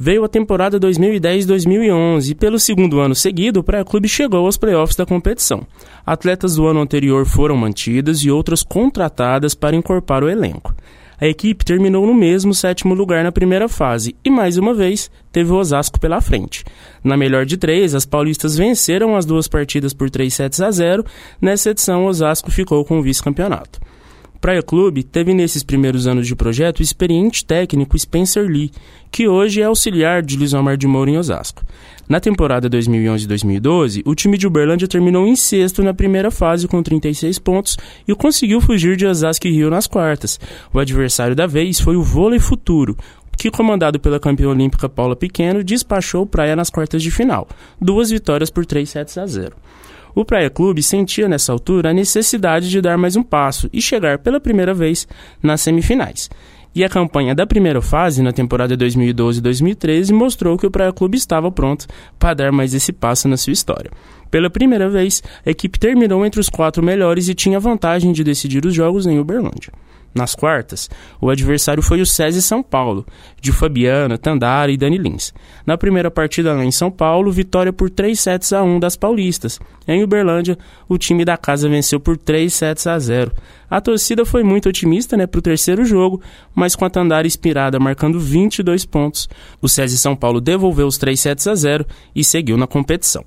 veio 0.01 0.23
a 0.23 0.29
temporada 0.29 0.79
2010-2011 0.79 2.29
e 2.29 2.35
pelo 2.35 2.57
segundo 2.57 3.01
ano 3.01 3.13
seguido 3.13 3.59
o 3.59 3.63
Praia 3.63 3.83
Clube 3.83 4.07
chegou 4.07 4.45
aos 4.45 4.55
playoffs 4.55 4.95
da 4.95 5.05
competição. 5.05 5.67
Atletas 6.05 6.55
do 6.55 6.65
ano 6.65 6.79
anterior 6.79 7.25
foram 7.25 7.57
mantidas 7.57 8.19
e 8.19 8.31
outras 8.31 8.63
contratadas 8.63 9.53
para 9.53 9.75
incorporar 9.75 10.23
o 10.23 10.29
elenco. 10.29 10.73
A 11.21 11.27
equipe 11.27 11.65
terminou 11.65 12.07
no 12.07 12.13
mesmo 12.13 12.53
sétimo 12.53 12.93
lugar 12.93 13.23
na 13.23 13.31
primeira 13.31 13.67
fase 13.67 14.15
e, 14.23 14.29
mais 14.29 14.57
uma 14.57 14.73
vez, 14.73 15.11
teve 15.31 15.51
o 15.51 15.57
Osasco 15.57 15.99
pela 15.99 16.21
frente. 16.21 16.63
Na 17.03 17.17
melhor 17.17 17.45
de 17.45 17.57
três, 17.57 17.93
as 17.93 18.05
paulistas 18.05 18.55
venceram 18.55 19.15
as 19.17 19.25
duas 19.25 19.47
partidas 19.47 19.93
por 19.93 20.09
3 20.09 20.33
sets 20.33 20.61
a 20.61 20.71
0. 20.71 21.05
Nessa 21.41 21.71
edição, 21.71 22.05
o 22.05 22.07
Osasco 22.07 22.49
ficou 22.49 22.85
com 22.85 22.99
o 22.99 23.01
vice-campeonato. 23.01 23.81
Praia 24.41 24.63
Clube 24.63 25.03
teve 25.03 25.33
nesses 25.33 25.63
primeiros 25.63 26.07
anos 26.07 26.25
de 26.25 26.33
projeto 26.33 26.79
o 26.79 26.83
experiente 26.83 27.43
técnico 27.43 27.99
Spencer 27.99 28.47
Lee, 28.47 28.71
que 29.11 29.27
hoje 29.27 29.61
é 29.61 29.65
auxiliar 29.65 30.21
de 30.21 30.37
Luiz 30.37 30.53
Omar 30.53 30.77
de 30.77 30.87
Moura 30.87 31.11
em 31.11 31.17
Osasco. 31.17 31.61
Na 32.07 32.21
temporada 32.21 32.69
2011-2012, 32.69 34.01
o 34.05 34.15
time 34.15 34.37
de 34.37 34.47
Uberlândia 34.47 34.87
terminou 34.87 35.27
em 35.27 35.35
sexto 35.35 35.83
na 35.83 35.93
primeira 35.93 36.31
fase 36.31 36.67
com 36.67 36.81
36 36.81 37.37
pontos 37.37 37.77
e 38.07 38.15
conseguiu 38.15 38.61
fugir 38.61 38.95
de 38.95 39.05
Osasco 39.05 39.45
e 39.45 39.51
Rio 39.51 39.69
nas 39.69 39.87
quartas. 39.87 40.39
O 40.73 40.79
adversário 40.79 41.35
da 41.35 41.45
vez 41.45 41.79
foi 41.79 41.97
o 41.97 42.01
Vôlei 42.01 42.39
Futuro, 42.39 42.95
que, 43.37 43.51
comandado 43.51 43.99
pela 43.99 44.19
campeã 44.19 44.49
olímpica 44.49 44.89
Paula 44.89 45.15
Pequeno, 45.15 45.63
despachou 45.63 46.25
Praia 46.25 46.55
nas 46.55 46.69
quartas 46.69 47.03
de 47.03 47.11
final, 47.11 47.47
duas 47.79 48.09
vitórias 48.09 48.49
por 48.49 48.65
3 48.65 48.89
sets 48.89 49.17
a 49.17 49.25
0. 49.25 49.55
O 50.19 50.25
Praia 50.25 50.49
Clube 50.49 50.83
sentia 50.83 51.29
nessa 51.29 51.53
altura 51.53 51.91
a 51.91 51.93
necessidade 51.93 52.69
de 52.69 52.81
dar 52.81 52.97
mais 52.97 53.15
um 53.15 53.23
passo 53.23 53.69
e 53.71 53.81
chegar 53.81 54.19
pela 54.19 54.37
primeira 54.37 54.73
vez 54.73 55.07
nas 55.41 55.61
semifinais. 55.61 56.29
E 56.75 56.83
a 56.83 56.89
campanha 56.89 57.33
da 57.33 57.47
primeira 57.47 57.81
fase, 57.81 58.21
na 58.21 58.33
temporada 58.33 58.75
2012-2013, 58.75 60.11
mostrou 60.11 60.57
que 60.57 60.67
o 60.67 60.69
Praia 60.69 60.91
Clube 60.91 61.17
estava 61.17 61.49
pronto 61.49 61.87
para 62.19 62.33
dar 62.33 62.51
mais 62.51 62.73
esse 62.73 62.91
passo 62.91 63.29
na 63.29 63.37
sua 63.37 63.53
história. 63.53 63.89
Pela 64.29 64.49
primeira 64.49 64.89
vez, 64.89 65.23
a 65.45 65.51
equipe 65.51 65.79
terminou 65.79 66.25
entre 66.25 66.41
os 66.41 66.49
quatro 66.49 66.83
melhores 66.83 67.29
e 67.29 67.33
tinha 67.33 67.57
vantagem 67.57 68.11
de 68.11 68.21
decidir 68.21 68.65
os 68.65 68.73
jogos 68.73 69.07
em 69.07 69.19
Uberlândia. 69.19 69.71
Nas 70.19 70.35
quartas, 70.35 70.89
o 71.21 71.29
adversário 71.29 71.81
foi 71.81 72.01
o 72.01 72.05
SESI 72.05 72.41
São 72.41 72.61
Paulo, 72.61 73.05
de 73.39 73.53
Fabiana, 73.53 74.17
Tandara 74.17 74.69
e 74.69 74.75
Dani 74.75 74.97
Lins. 74.97 75.33
Na 75.65 75.77
primeira 75.77 76.11
partida 76.11 76.53
lá 76.53 76.65
em 76.65 76.71
São 76.71 76.91
Paulo, 76.91 77.31
vitória 77.31 77.71
por 77.71 77.89
3 77.89 78.19
sets 78.19 78.51
a 78.51 78.61
1 78.61 78.81
das 78.81 78.97
paulistas. 78.97 79.61
Em 79.87 80.03
Uberlândia, 80.03 80.57
o 80.89 80.97
time 80.97 81.23
da 81.23 81.37
casa 81.37 81.69
venceu 81.69 82.01
por 82.01 82.17
3 82.17 82.53
sets 82.53 82.85
a 82.85 82.99
0. 82.99 83.31
A 83.69 83.79
torcida 83.79 84.25
foi 84.25 84.43
muito 84.43 84.67
otimista 84.67 85.15
né, 85.15 85.25
para 85.25 85.39
o 85.39 85.41
terceiro 85.41 85.85
jogo, 85.85 86.21
mas 86.53 86.75
com 86.75 86.83
a 86.83 86.89
Tandara 86.89 87.25
inspirada 87.25 87.79
marcando 87.79 88.19
22 88.19 88.83
pontos, 88.83 89.29
o 89.61 89.69
SESI 89.69 89.97
São 89.97 90.17
Paulo 90.17 90.41
devolveu 90.41 90.85
os 90.85 90.97
3 90.97 91.17
sets 91.17 91.47
a 91.47 91.55
0 91.55 91.85
e 92.13 92.25
seguiu 92.25 92.57
na 92.57 92.67
competição 92.67 93.23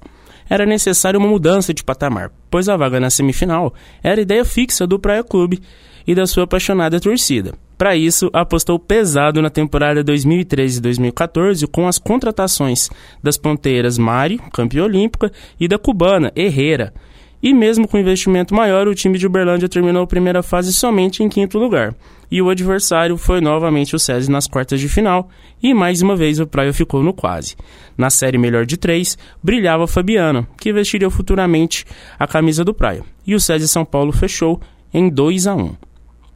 era 0.51 0.67
necessária 0.67 1.19
uma 1.19 1.29
mudança 1.29 1.73
de 1.73 1.83
patamar, 1.83 2.31
pois 2.51 2.69
a 2.69 2.77
vaga 2.77 3.01
na 3.01 3.09
semifinal 3.09 3.73
era 4.03 4.21
ideia 4.21 4.45
fixa 4.45 4.87
do 4.87 4.99
Praia 4.99 5.25
Clube 5.25 5.63
e 6.07 6.15
da 6.15 6.27
sua 6.27 6.45
apaixonada 6.45 7.01
torcida. 7.01 7.55
Para 7.83 7.97
isso, 7.97 8.31
apostou 8.33 8.79
pesado 8.79 9.43
na 9.43 9.51
temporada 9.51 10.05
2013-2014 10.05 11.67
com 11.67 11.89
as 11.89 11.99
contratações 11.99 12.89
das 13.21 13.37
ponteiras 13.37 13.99
Mari, 13.99 14.41
campeã 14.53 14.85
olímpica, 14.85 15.33
e 15.59 15.67
da 15.67 15.79
cubana 15.79 16.31
Herrera. 16.37 16.95
E 17.43 17.53
mesmo 17.53 17.89
com 17.89 17.99
investimento 17.99 18.55
maior, 18.55 18.87
o 18.87 18.95
time 18.95 19.19
de 19.19 19.27
Uberlândia 19.27 19.69
terminou 19.69 20.05
a 20.05 20.07
primeira 20.07 20.45
fase 20.45 20.73
somente 20.73 21.25
em 21.25 21.29
quinto 21.29 21.59
lugar. 21.59 21.93
E 22.31 22.41
o 22.41 22.49
adversário 22.49 23.17
foi 23.17 23.41
novamente 23.41 23.97
o 23.97 23.99
SESI 23.99 24.31
nas 24.31 24.47
quartas 24.47 24.79
de 24.79 24.89
final, 24.89 25.29
e 25.61 25.75
mais 25.75 26.03
uma 26.03 26.15
vez 26.15 26.39
o 26.39 26.47
Praia 26.47 26.73
ficou 26.73 27.03
no 27.03 27.13
quase. 27.13 27.57
Na 27.99 28.11
série 28.11 28.39
melhor 28.39 28.65
de 28.65 28.77
três, 28.77 29.19
brilhava 29.43 29.85
a 29.85 29.89
Fabiana, 29.89 30.47
que 30.57 30.73
vestiria 30.73 31.11
futuramente 31.11 31.85
a 32.17 32.29
camisa 32.29 32.63
do 32.63 32.73
Praia. 32.73 33.03
E 33.27 33.35
o 33.35 33.41
SESI 33.41 33.67
São 33.67 33.85
Paulo 33.85 34.13
fechou 34.13 34.61
em 34.95 35.11
2 35.11 35.49
a 35.49 35.57
1 35.57 35.92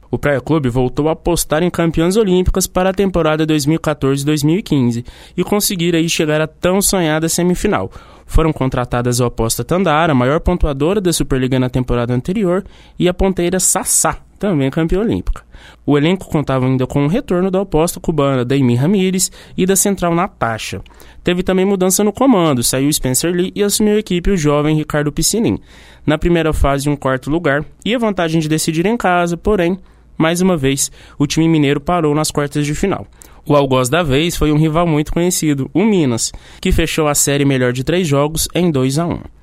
o 0.09 0.17
Praia 0.17 0.41
Clube 0.41 0.69
voltou 0.69 1.09
a 1.09 1.13
apostar 1.13 1.63
em 1.63 1.69
campeãs 1.69 2.15
olímpicas 2.15 2.67
para 2.67 2.89
a 2.89 2.93
temporada 2.93 3.45
2014-2015 3.45 5.05
e 5.35 5.43
conseguir 5.43 5.95
aí 5.95 6.09
chegar 6.09 6.41
à 6.41 6.47
tão 6.47 6.81
sonhada 6.81 7.27
semifinal. 7.27 7.91
Foram 8.25 8.51
contratadas 8.51 9.21
a 9.21 9.27
Oposta 9.27 9.63
Tandara, 9.63 10.11
a 10.11 10.15
maior 10.15 10.39
pontuadora 10.41 10.99
da 10.99 11.13
Superliga 11.13 11.57
na 11.57 11.69
temporada 11.69 12.13
anterior, 12.13 12.63
e 12.99 13.07
a 13.07 13.13
ponteira 13.13 13.59
Sassá, 13.59 14.17
também 14.37 14.69
campeã 14.69 14.99
olímpica. 14.99 15.43
O 15.85 15.97
elenco 15.97 16.29
contava 16.29 16.65
ainda 16.65 16.85
com 16.85 17.05
o 17.05 17.07
retorno 17.07 17.49
da 17.49 17.61
oposta 17.61 17.99
cubana 17.99 18.45
Daimi 18.45 18.75
Ramírez 18.75 19.31
e 19.57 19.65
da 19.65 19.75
central 19.75 20.13
Natasha. 20.13 20.81
Teve 21.23 21.43
também 21.43 21.65
mudança 21.65 22.03
no 22.03 22.13
comando, 22.13 22.63
saiu 22.63 22.91
Spencer 22.91 23.33
Lee 23.33 23.51
e 23.55 23.63
assumiu 23.63 23.95
a 23.95 23.99
equipe 23.99 24.31
o 24.31 24.37
jovem 24.37 24.75
Ricardo 24.75 25.11
Piscinin. 25.11 25.59
Na 26.05 26.17
primeira 26.17 26.53
fase, 26.53 26.89
um 26.89 26.95
quarto 26.95 27.29
lugar 27.29 27.65
e 27.83 27.93
a 27.93 27.97
vantagem 27.97 28.39
de 28.39 28.47
decidir 28.47 28.85
em 28.85 28.95
casa, 28.95 29.35
porém, 29.35 29.77
mais 30.17 30.41
uma 30.41 30.57
vez, 30.57 30.91
o 31.17 31.27
time 31.27 31.47
mineiro 31.47 31.79
parou 31.79 32.13
nas 32.15 32.31
quartas 32.31 32.65
de 32.65 32.73
final. 32.73 33.05
O 33.45 33.55
algoz 33.55 33.87
da 33.87 34.03
vez 34.03 34.35
foi 34.35 34.51
um 34.51 34.57
rival 34.57 34.85
muito 34.85 35.13
conhecido, 35.13 35.69
o 35.73 35.85
Minas, 35.85 36.33
que 36.59 36.71
fechou 36.71 37.07
a 37.07 37.15
série 37.15 37.45
melhor 37.45 37.71
de 37.71 37.83
três 37.83 38.07
jogos 38.07 38.47
em 38.53 38.69
2 38.69 38.99
a 38.99 39.05
1 39.05 39.36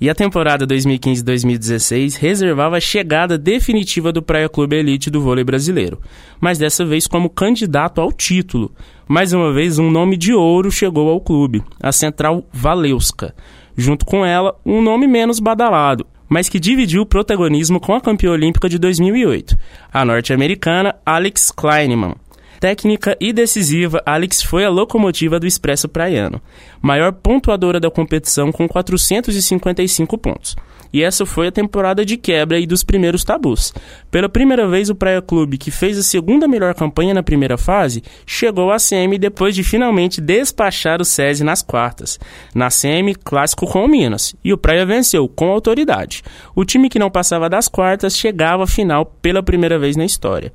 e 0.00 0.10
a 0.10 0.14
temporada 0.14 0.66
2015-2016 0.66 2.16
reservava 2.18 2.76
a 2.76 2.80
chegada 2.80 3.38
definitiva 3.38 4.12
do 4.12 4.22
Praia 4.22 4.48
Clube 4.48 4.76
Elite 4.76 5.10
do 5.10 5.20
vôlei 5.20 5.44
brasileiro, 5.44 6.00
mas 6.40 6.58
dessa 6.58 6.84
vez 6.84 7.06
como 7.06 7.30
candidato 7.30 8.00
ao 8.00 8.12
título. 8.12 8.72
Mais 9.06 9.32
uma 9.32 9.52
vez, 9.52 9.78
um 9.78 9.90
nome 9.90 10.16
de 10.16 10.32
ouro 10.32 10.70
chegou 10.70 11.08
ao 11.08 11.20
clube, 11.20 11.62
a 11.80 11.92
Central 11.92 12.44
Valeuska. 12.52 13.34
Junto 13.76 14.04
com 14.04 14.24
ela, 14.24 14.56
um 14.64 14.80
nome 14.80 15.06
menos 15.06 15.40
badalado, 15.40 16.06
mas 16.28 16.48
que 16.48 16.60
dividiu 16.60 17.02
o 17.02 17.06
protagonismo 17.06 17.80
com 17.80 17.94
a 17.94 18.00
campeã 18.00 18.32
olímpica 18.32 18.68
de 18.68 18.78
2008, 18.78 19.56
a 19.92 20.04
norte-americana 20.04 20.94
Alex 21.04 21.50
Kleinman. 21.50 22.14
Técnica 22.64 23.14
e 23.20 23.30
decisiva, 23.30 24.02
Alex 24.06 24.42
foi 24.42 24.64
a 24.64 24.70
locomotiva 24.70 25.38
do 25.38 25.46
Expresso 25.46 25.86
Praiano, 25.86 26.40
maior 26.80 27.12
pontuadora 27.12 27.78
da 27.78 27.90
competição 27.90 28.50
com 28.50 28.66
455 28.66 30.16
pontos. 30.16 30.56
E 30.90 31.02
essa 31.02 31.26
foi 31.26 31.48
a 31.48 31.52
temporada 31.52 32.06
de 32.06 32.16
quebra 32.16 32.58
e 32.58 32.66
dos 32.66 32.82
primeiros 32.82 33.22
tabus. 33.22 33.74
Pela 34.10 34.30
primeira 34.30 34.66
vez, 34.66 34.88
o 34.88 34.94
Praia 34.94 35.20
Clube, 35.20 35.58
que 35.58 35.70
fez 35.70 35.98
a 35.98 36.02
segunda 36.02 36.48
melhor 36.48 36.74
campanha 36.74 37.12
na 37.12 37.22
primeira 37.22 37.58
fase, 37.58 38.02
chegou 38.24 38.72
à 38.72 38.78
semi 38.78 39.18
depois 39.18 39.54
de 39.54 39.62
finalmente 39.62 40.18
despachar 40.18 41.02
o 41.02 41.04
SESI 41.04 41.44
nas 41.44 41.60
quartas. 41.60 42.18
Na 42.54 42.70
semi, 42.70 43.14
clássico 43.14 43.66
com 43.66 43.84
o 43.84 43.88
Minas. 43.88 44.34
E 44.42 44.54
o 44.54 44.56
Praia 44.56 44.86
venceu 44.86 45.28
com 45.28 45.50
autoridade. 45.50 46.22
O 46.56 46.64
time 46.64 46.88
que 46.88 46.98
não 46.98 47.10
passava 47.10 47.50
das 47.50 47.68
quartas 47.68 48.16
chegava 48.16 48.64
à 48.64 48.66
final 48.66 49.04
pela 49.04 49.42
primeira 49.42 49.78
vez 49.78 49.96
na 49.96 50.06
história. 50.06 50.50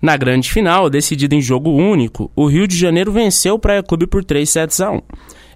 Na 0.00 0.16
grande 0.16 0.50
final, 0.50 0.88
decidida 0.88 1.34
em 1.34 1.40
jogo 1.40 1.70
único, 1.70 2.30
o 2.36 2.46
Rio 2.46 2.68
de 2.68 2.76
Janeiro 2.76 3.10
venceu 3.10 3.54
o 3.54 3.58
Praia 3.58 3.82
Clube 3.82 4.06
por 4.06 4.24
3 4.24 4.48
sets 4.48 4.80
a 4.80 4.92
1. 4.92 5.02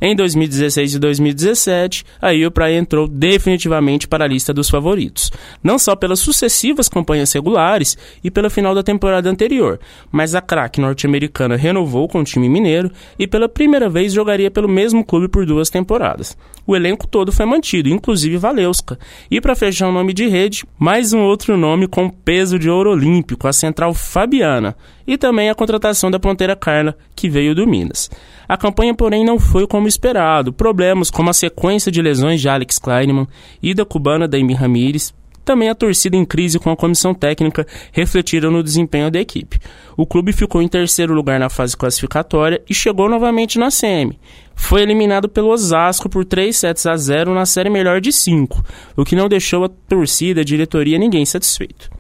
Em 0.05 0.17
2016 0.17 0.95
e 0.95 0.99
2017, 0.99 2.05
aí 2.21 2.45
o 2.45 2.51
Praia 2.51 2.77
entrou 2.77 3.07
definitivamente 3.07 4.09
para 4.09 4.25
a 4.25 4.27
lista 4.27 4.53
dos 4.53 4.69
favoritos, 4.69 5.31
não 5.63 5.79
só 5.79 5.95
pelas 5.95 6.19
sucessivas 6.19 6.89
campanhas 6.89 7.33
regulares 7.33 7.97
e 8.25 8.29
pela 8.29 8.51
final 8.51 8.75
da 8.75 8.83
temporada 8.83 9.31
anterior, 9.31 9.79
mas 10.11 10.35
a 10.35 10.41
craque 10.41 10.81
norte-americana 10.81 11.55
renovou 11.55 12.09
com 12.09 12.19
o 12.19 12.25
time 12.25 12.49
mineiro 12.49 12.91
e 13.17 13.29
pela 13.29 13.49
primeira 13.49 13.89
vez 13.89 14.13
jogaria 14.13 14.51
pelo 14.51 14.69
mesmo 14.69 15.05
clube 15.05 15.29
por 15.29 15.47
duas 15.47 15.71
temporadas. 15.71 16.37
O 16.67 16.75
elenco 16.75 17.07
todo 17.07 17.31
foi 17.31 17.47
mantido, 17.47 17.89
inclusive 17.89 18.39
Valeuska. 18.39 18.99
E 19.31 19.41
para 19.41 19.55
fechar 19.55 19.89
o 19.89 19.93
nome 19.93 20.13
de 20.13 20.27
rede, 20.27 20.65
mais 20.77 21.13
um 21.13 21.21
outro 21.21 21.57
nome 21.57 21.87
com 21.87 22.11
peso 22.11 22.59
de 22.59 22.69
ouro 22.69 22.91
olímpico, 22.91 23.47
a 23.47 23.53
central 23.53 23.95
Fabiana, 23.95 24.77
e 25.07 25.17
também 25.17 25.51
a 25.51 25.55
contratação 25.55 26.11
da 26.11 26.19
ponteira 26.19 26.57
Carla, 26.57 26.97
que 27.15 27.29
veio 27.29 27.55
do 27.55 27.67
Minas. 27.67 28.11
A 28.49 28.57
campanha, 28.57 28.95
porém, 28.95 29.25
não 29.25 29.39
foi 29.39 29.67
como 29.67 29.89
esperado. 29.89 30.53
Problemas 30.53 31.11
como 31.11 31.31
a 31.31 31.35
sequência 31.35 31.91
de 31.91 32.03
lesões 32.03 32.41
de 32.41 32.49
Alex 32.49 32.79
Kleinman 32.79 33.27
e 33.63 33.75
da 33.75 33.85
cubana 33.85 34.29
Daimi 34.29 34.55
Ramírez, 34.55 35.15
também 35.45 35.69
a 35.69 35.75
torcida 35.75 36.17
em 36.17 36.25
crise 36.25 36.59
com 36.59 36.71
a 36.71 36.77
comissão 36.77 37.13
técnica 37.13 37.67
refletiram 37.91 38.51
no 38.51 38.63
desempenho 38.63 39.11
da 39.11 39.21
equipe. 39.21 39.59
O 39.97 40.07
clube 40.07 40.33
ficou 40.33 40.63
em 40.63 40.69
terceiro 40.69 41.13
lugar 41.13 41.39
na 41.41 41.51
fase 41.51 41.77
classificatória 41.77 42.63
e 42.69 42.75
chegou 42.75 43.09
novamente 43.09 43.59
na 43.59 43.71
semi. 43.71 44.19
Foi 44.55 44.83
eliminado 44.83 45.29
pelo 45.29 45.49
Osasco 45.49 46.09
por 46.09 46.25
3 46.25 46.57
sets 46.57 46.87
a 46.87 46.97
0 46.97 47.35
na 47.35 47.45
série 47.45 47.71
melhor 47.71 48.01
de 48.01 48.13
5, 48.13 48.63
o 48.97 49.05
que 49.05 49.17
não 49.17 49.29
deixou 49.29 49.65
a 49.65 49.69
torcida, 49.69 50.43
a 50.43 50.45
diretoria 50.45 50.99
ninguém 50.99 51.25
satisfeito. 51.25 51.91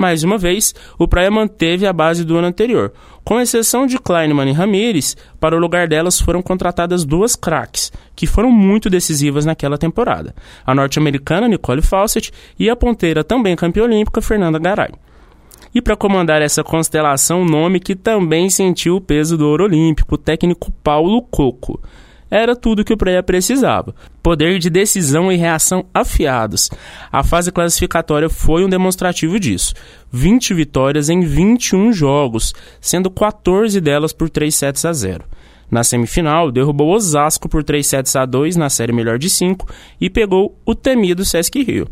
Mais 0.00 0.24
uma 0.24 0.38
vez, 0.38 0.74
o 0.98 1.06
Praia 1.06 1.30
manteve 1.30 1.86
a 1.86 1.92
base 1.92 2.24
do 2.24 2.34
ano 2.38 2.46
anterior, 2.46 2.90
Com 3.22 3.38
exceção 3.38 3.86
de 3.86 3.98
Kleinman 3.98 4.48
e 4.48 4.52
Ramires, 4.52 5.14
para 5.38 5.54
o 5.54 5.58
lugar 5.58 5.86
delas 5.86 6.18
foram 6.18 6.40
contratadas 6.40 7.04
duas 7.04 7.36
craques, 7.36 7.92
que 8.16 8.26
foram 8.26 8.50
muito 8.50 8.88
decisivas 8.88 9.44
naquela 9.44 9.76
temporada: 9.76 10.34
a 10.64 10.74
norte-americana 10.74 11.46
Nicole 11.46 11.82
Fawcett 11.82 12.32
e 12.58 12.70
a 12.70 12.74
ponteira 12.74 13.22
também 13.22 13.54
campeã 13.54 13.82
olímpica 13.82 14.22
Fernanda 14.22 14.58
Garay. 14.58 14.94
E 15.74 15.82
para 15.82 15.94
comandar 15.94 16.40
essa 16.40 16.64
constelação, 16.64 17.44
nome 17.44 17.78
que 17.78 17.94
também 17.94 18.48
sentiu 18.48 18.96
o 18.96 19.00
peso 19.02 19.36
do 19.36 19.46
ouro 19.46 19.64
olímpico, 19.64 20.14
o 20.14 20.18
técnico 20.18 20.72
Paulo 20.82 21.20
Coco 21.30 21.78
era 22.30 22.54
tudo 22.54 22.84
que 22.84 22.92
o 22.92 22.96
Praia 22.96 23.22
precisava. 23.22 23.94
Poder 24.22 24.58
de 24.58 24.70
decisão 24.70 25.32
e 25.32 25.36
reação 25.36 25.84
afiados. 25.92 26.70
A 27.10 27.24
fase 27.24 27.50
classificatória 27.50 28.28
foi 28.28 28.64
um 28.64 28.68
demonstrativo 28.68 29.40
disso. 29.40 29.74
20 30.12 30.54
vitórias 30.54 31.08
em 31.08 31.20
21 31.20 31.92
jogos, 31.92 32.54
sendo 32.80 33.10
14 33.10 33.80
delas 33.80 34.12
por 34.12 34.30
3 34.30 34.54
sets 34.54 34.84
a 34.84 34.92
0. 34.92 35.24
Na 35.70 35.84
semifinal, 35.84 36.50
derrubou 36.50 36.90
Osasco 36.90 37.48
por 37.48 37.62
3 37.62 37.86
sets 37.86 38.16
a 38.16 38.26
2 38.26 38.56
na 38.56 38.68
série 38.68 38.92
melhor 38.92 39.18
de 39.18 39.30
5 39.30 39.66
e 40.00 40.10
pegou 40.10 40.58
o 40.66 40.74
temido 40.74 41.24
Sesc 41.24 41.62
Rio. 41.62 41.88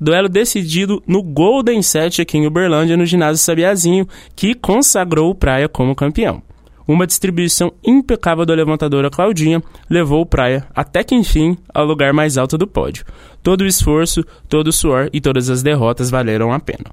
Duelo 0.00 0.28
decidido 0.28 1.02
no 1.06 1.22
Golden 1.22 1.82
Set 1.82 2.22
aqui 2.22 2.38
em 2.38 2.46
Uberlândia, 2.46 2.96
no 2.96 3.04
ginásio 3.04 3.44
Sabiazinho, 3.44 4.08
que 4.34 4.54
consagrou 4.54 5.30
o 5.30 5.34
Praia 5.34 5.68
como 5.68 5.94
campeão. 5.94 6.42
Uma 6.90 7.06
distribuição 7.06 7.72
impecável 7.84 8.44
da 8.44 8.52
levantadora 8.52 9.08
Claudinha 9.08 9.62
levou 9.88 10.22
o 10.22 10.26
Praia, 10.26 10.66
até 10.74 11.04
que 11.04 11.14
enfim, 11.14 11.56
ao 11.72 11.86
lugar 11.86 12.12
mais 12.12 12.36
alto 12.36 12.58
do 12.58 12.66
pódio. 12.66 13.04
Todo 13.44 13.60
o 13.60 13.66
esforço, 13.68 14.24
todo 14.48 14.66
o 14.66 14.72
suor 14.72 15.08
e 15.12 15.20
todas 15.20 15.48
as 15.48 15.62
derrotas 15.62 16.10
valeram 16.10 16.52
a 16.52 16.58
pena. 16.58 16.86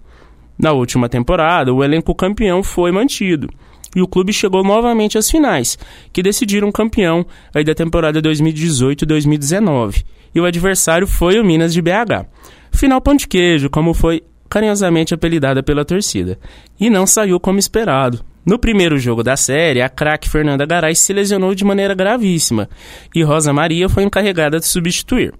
Na 0.56 0.72
última 0.72 1.10
temporada, 1.10 1.74
o 1.74 1.84
elenco 1.84 2.14
campeão 2.14 2.62
foi 2.62 2.92
mantido 2.92 3.50
e 3.96 4.00
o 4.00 4.08
clube 4.08 4.32
chegou 4.32 4.64
novamente 4.64 5.18
às 5.18 5.32
finais, 5.32 5.80
que 6.14 6.22
decidiram 6.22 6.72
campeão 6.72 7.26
aí 7.52 7.64
da 7.64 7.74
temporada 7.74 8.22
2018-2019. 8.22 10.06
E 10.36 10.40
o 10.40 10.46
adversário 10.46 11.08
foi 11.08 11.40
o 11.40 11.44
Minas 11.44 11.74
de 11.74 11.82
BH. 11.82 12.28
Final 12.72 13.02
pão 13.02 13.16
de 13.16 13.28
queijo, 13.28 13.68
como 13.68 13.96
foi 13.96 14.22
carinhosamente 14.48 15.16
apelidada 15.16 15.64
pela 15.64 15.84
torcida. 15.84 16.38
E 16.80 16.88
não 16.88 17.08
saiu 17.08 17.40
como 17.40 17.58
esperado. 17.58 18.24
No 18.48 18.58
primeiro 18.58 18.98
jogo 18.98 19.24
da 19.24 19.36
série, 19.36 19.82
a 19.82 19.90
craque 19.90 20.30
Fernanda 20.30 20.66
Garay 20.66 20.96
se 20.96 21.12
lesionou 21.12 21.54
de 21.54 21.66
maneira 21.66 21.94
gravíssima 21.94 22.70
e 23.14 23.22
Rosa 23.22 23.52
Maria 23.52 23.90
foi 23.90 24.04
encarregada 24.04 24.58
de 24.58 24.66
substituir. 24.66 25.34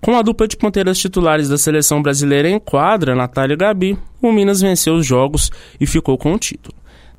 Com 0.00 0.16
a 0.16 0.22
dupla 0.22 0.48
de 0.48 0.56
ponteiras 0.56 0.96
titulares 0.96 1.50
da 1.50 1.58
seleção 1.58 2.00
brasileira 2.00 2.48
em 2.48 2.58
quadra, 2.58 3.14
Natália 3.14 3.52
e 3.52 3.56
Gabi, 3.58 3.98
o 4.22 4.32
Minas 4.32 4.62
venceu 4.62 4.94
os 4.94 5.04
jogos 5.04 5.50
e 5.78 5.86
ficou 5.86 6.16
com 6.16 6.32
o 6.32 6.38
título. 6.38 6.74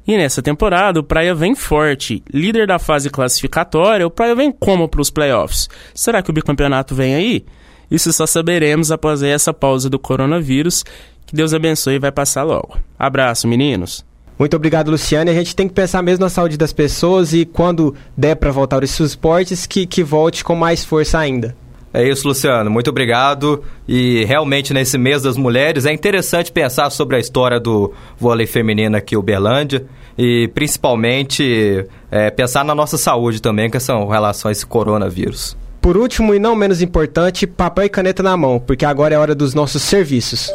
E 0.08 0.18
nessa 0.18 0.42
temporada, 0.42 1.00
o 1.00 1.04
Praia 1.04 1.36
vem 1.36 1.54
forte. 1.54 2.24
Líder 2.34 2.66
da 2.66 2.80
fase 2.80 3.08
classificatória, 3.08 4.08
o 4.08 4.12
Praia 4.12 4.34
vem 4.34 4.52
como 4.52 4.90
para 4.90 5.02
os 5.02 5.12
playoffs? 5.12 5.70
Será 5.94 6.24
que 6.24 6.32
o 6.32 6.34
bicampeonato 6.34 6.96
vem 6.96 7.14
aí? 7.14 7.46
Isso 7.92 8.12
só 8.12 8.26
saberemos 8.26 8.92
após 8.92 9.22
essa 9.22 9.54
pausa 9.54 9.88
do 9.88 10.00
coronavírus. 10.00 10.84
Que 11.28 11.36
Deus 11.36 11.54
abençoe 11.54 11.96
e 11.96 12.00
vai 12.00 12.12
passar 12.12 12.42
logo. 12.42 12.80
Abraço, 12.98 13.48
meninos! 13.48 14.04
Muito 14.38 14.56
obrigado, 14.56 14.92
Luciane. 14.92 15.32
A 15.32 15.34
gente 15.34 15.56
tem 15.56 15.68
que 15.68 15.74
pensar 15.74 16.02
mesmo 16.02 16.24
na 16.24 16.30
saúde 16.30 16.58
das 16.58 16.74
pessoas 16.74 17.34
e 17.34 17.46
quando 17.46 17.96
der 18.18 18.36
para 18.36 18.52
voltar 18.52 18.84
esses 18.84 19.00
esportes, 19.00 19.66
que, 19.66 19.86
que 19.86 20.04
volte 20.04 20.44
com 20.44 20.56
mais 20.56 20.84
força 20.84 21.20
ainda. 21.20 21.56
É 21.94 22.06
isso, 22.06 22.28
Luciano. 22.28 22.70
Muito 22.70 22.90
obrigado. 22.90 23.64
E 23.88 24.26
realmente, 24.26 24.74
nesse 24.74 24.98
mês 24.98 25.22
das 25.22 25.38
mulheres, 25.38 25.86
é 25.86 25.94
interessante 25.94 26.52
pensar 26.52 26.90
sobre 26.90 27.16
a 27.16 27.20
história 27.20 27.58
do 27.58 27.94
vôlei 28.18 28.46
feminino 28.46 28.98
aqui 28.98 29.16
em 29.16 29.18
Uberlândia 29.18 29.86
e, 30.18 30.50
principalmente, 30.54 31.86
é, 32.12 32.30
pensar 32.30 32.66
na 32.66 32.76
nossa 32.76 32.98
saúde 32.98 33.42
também, 33.42 33.70
que 33.70 33.80
são 33.80 34.06
relação 34.10 34.50
a 34.50 34.52
esse 34.52 34.66
coronavírus. 34.66 35.56
Por 35.82 35.96
último 35.96 36.34
e 36.34 36.40
não 36.40 36.54
menos 36.54 36.82
importante, 36.82 37.48
papel 37.48 37.86
e 37.86 37.90
caneta 37.90 38.22
na 38.22 38.36
mão, 38.36 38.60
porque 38.60 38.84
agora 38.84 39.16
é 39.16 39.18
hora 39.18 39.34
dos 39.34 39.54
nossos 39.54 39.82
serviços. 39.82 40.52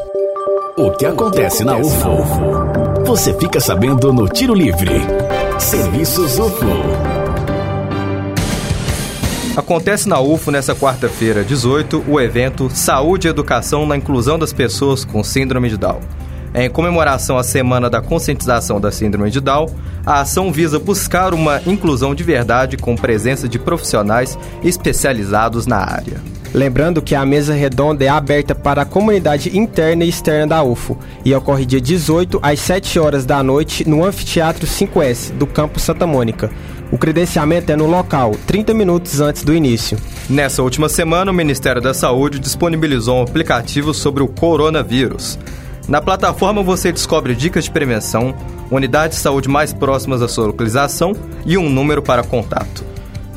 O 0.76 0.90
que 0.90 1.06
acontece 1.06 1.64
na 1.64 1.78
UFO? 1.78 2.89
Você 3.10 3.34
fica 3.34 3.58
sabendo 3.58 4.12
no 4.12 4.28
Tiro 4.28 4.54
Livre. 4.54 4.88
Serviços 5.58 6.38
UFO. 6.38 6.64
Acontece 9.56 10.08
na 10.08 10.20
UFO 10.20 10.52
nessa 10.52 10.76
quarta-feira, 10.76 11.42
18, 11.42 12.04
o 12.06 12.20
evento 12.20 12.70
Saúde 12.70 13.26
e 13.26 13.30
Educação 13.30 13.84
na 13.84 13.96
Inclusão 13.96 14.38
das 14.38 14.52
Pessoas 14.52 15.04
com 15.04 15.24
Síndrome 15.24 15.68
de 15.68 15.76
Down. 15.76 15.98
Em 16.54 16.70
comemoração 16.70 17.36
à 17.36 17.42
Semana 17.42 17.90
da 17.90 18.00
Conscientização 18.00 18.80
da 18.80 18.92
Síndrome 18.92 19.32
de 19.32 19.40
Down, 19.40 19.66
a 20.06 20.20
ação 20.20 20.52
visa 20.52 20.78
buscar 20.78 21.34
uma 21.34 21.60
inclusão 21.66 22.14
de 22.14 22.22
verdade 22.22 22.76
com 22.76 22.94
presença 22.94 23.48
de 23.48 23.58
profissionais 23.58 24.38
especializados 24.62 25.66
na 25.66 25.78
área. 25.78 26.20
Lembrando 26.52 27.00
que 27.00 27.14
a 27.14 27.24
mesa 27.24 27.54
redonda 27.54 28.04
é 28.04 28.08
aberta 28.08 28.56
para 28.56 28.82
a 28.82 28.84
comunidade 28.84 29.56
interna 29.56 30.04
e 30.04 30.08
externa 30.08 30.48
da 30.48 30.62
UFO 30.64 30.98
e 31.24 31.32
ocorre 31.32 31.64
dia 31.64 31.80
18 31.80 32.40
às 32.42 32.58
7 32.58 32.98
horas 32.98 33.24
da 33.24 33.40
noite 33.40 33.88
no 33.88 34.04
Anfiteatro 34.04 34.66
5S 34.66 35.32
do 35.32 35.46
Campo 35.46 35.78
Santa 35.78 36.08
Mônica. 36.08 36.50
O 36.90 36.98
credenciamento 36.98 37.70
é 37.70 37.76
no 37.76 37.86
local, 37.86 38.32
30 38.48 38.74
minutos 38.74 39.20
antes 39.20 39.44
do 39.44 39.54
início. 39.54 39.96
Nessa 40.28 40.60
última 40.60 40.88
semana, 40.88 41.30
o 41.30 41.34
Ministério 41.34 41.80
da 41.80 41.94
Saúde 41.94 42.40
disponibilizou 42.40 43.18
um 43.18 43.22
aplicativo 43.22 43.94
sobre 43.94 44.24
o 44.24 44.28
coronavírus. 44.28 45.38
Na 45.86 46.00
plataforma 46.00 46.64
você 46.64 46.90
descobre 46.90 47.32
dicas 47.34 47.64
de 47.64 47.70
prevenção, 47.70 48.34
unidades 48.72 49.18
de 49.18 49.22
saúde 49.22 49.48
mais 49.48 49.72
próximas 49.72 50.18
da 50.18 50.26
sua 50.26 50.46
localização 50.46 51.12
e 51.46 51.56
um 51.56 51.70
número 51.70 52.02
para 52.02 52.24
contato. 52.24 52.84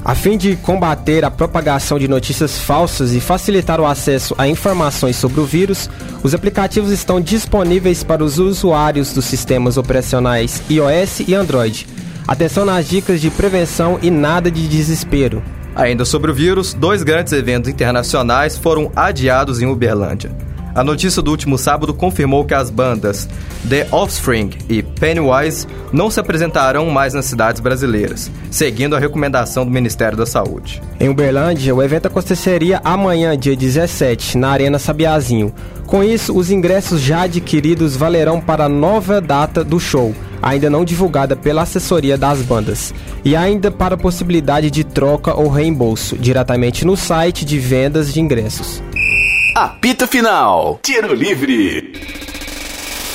A 0.05 0.13
fim 0.13 0.37
de 0.37 0.57
combater 0.57 1.23
a 1.23 1.31
propagação 1.31 1.97
de 1.97 2.09
notícias 2.09 2.59
falsas 2.59 3.13
e 3.13 3.21
facilitar 3.21 3.79
o 3.79 3.85
acesso 3.85 4.35
a 4.37 4.45
informações 4.45 5.15
sobre 5.15 5.39
o 5.39 5.45
vírus, 5.45 5.89
os 6.21 6.33
aplicativos 6.33 6.91
estão 6.91 7.21
disponíveis 7.21 8.03
para 8.03 8.21
os 8.21 8.37
usuários 8.37 9.13
dos 9.13 9.23
sistemas 9.23 9.77
operacionais 9.77 10.61
iOS 10.69 11.21
e 11.25 11.33
Android. 11.33 11.87
Atenção 12.27 12.65
nas 12.65 12.89
dicas 12.89 13.21
de 13.21 13.29
prevenção 13.29 13.97
e 14.01 14.11
nada 14.11 14.51
de 14.51 14.67
desespero. 14.67 15.41
Ainda 15.73 16.03
sobre 16.03 16.31
o 16.31 16.33
vírus, 16.33 16.73
dois 16.73 17.01
grandes 17.01 17.31
eventos 17.31 17.69
internacionais 17.69 18.57
foram 18.57 18.91
adiados 18.93 19.61
em 19.61 19.67
Uberlândia. 19.67 20.31
A 20.75 20.83
notícia 20.83 21.21
do 21.21 21.29
último 21.29 21.55
sábado 21.55 21.93
confirmou 21.93 22.43
que 22.43 22.53
as 22.53 22.71
bandas 22.71 23.29
The 23.69 23.87
Offspring 23.91 24.49
e 24.67 24.81
Pennywise 24.81 25.67
não 25.91 26.09
se 26.09 26.19
apresentarão 26.19 26.89
mais 26.89 27.13
nas 27.13 27.25
cidades 27.25 27.61
brasileiras, 27.61 28.31
seguindo 28.49 28.95
a 28.95 28.99
recomendação 28.99 29.65
do 29.65 29.71
Ministério 29.71 30.17
da 30.17 30.25
Saúde. 30.25 30.81
Em 30.99 31.09
Uberlândia, 31.09 31.75
o 31.75 31.83
evento 31.83 32.07
aconteceria 32.07 32.81
amanhã, 32.83 33.37
dia 33.37 33.55
17, 33.55 34.35
na 34.35 34.49
Arena 34.49 34.79
Sabiazinho. 34.79 35.53
Com 35.85 36.03
isso, 36.03 36.35
os 36.35 36.49
ingressos 36.49 36.99
já 37.01 37.23
adquiridos 37.23 37.95
valerão 37.95 38.41
para 38.41 38.65
a 38.65 38.69
nova 38.69 39.21
data 39.21 39.63
do 39.63 39.79
show, 39.79 40.15
ainda 40.41 40.71
não 40.71 40.83
divulgada 40.83 41.35
pela 41.35 41.61
assessoria 41.61 42.17
das 42.17 42.41
bandas, 42.41 42.91
e 43.23 43.35
ainda 43.35 43.69
para 43.69 43.93
a 43.93 43.97
possibilidade 43.97 44.71
de 44.71 44.83
troca 44.83 45.35
ou 45.35 45.49
reembolso, 45.49 46.17
diretamente 46.17 46.83
no 46.83 46.97
site 46.97 47.45
de 47.45 47.59
vendas 47.59 48.11
de 48.11 48.19
ingressos. 48.19 48.81
Apito 49.55 50.07
Final. 50.07 50.79
Tiro 50.81 51.13
Livre. 51.13 51.93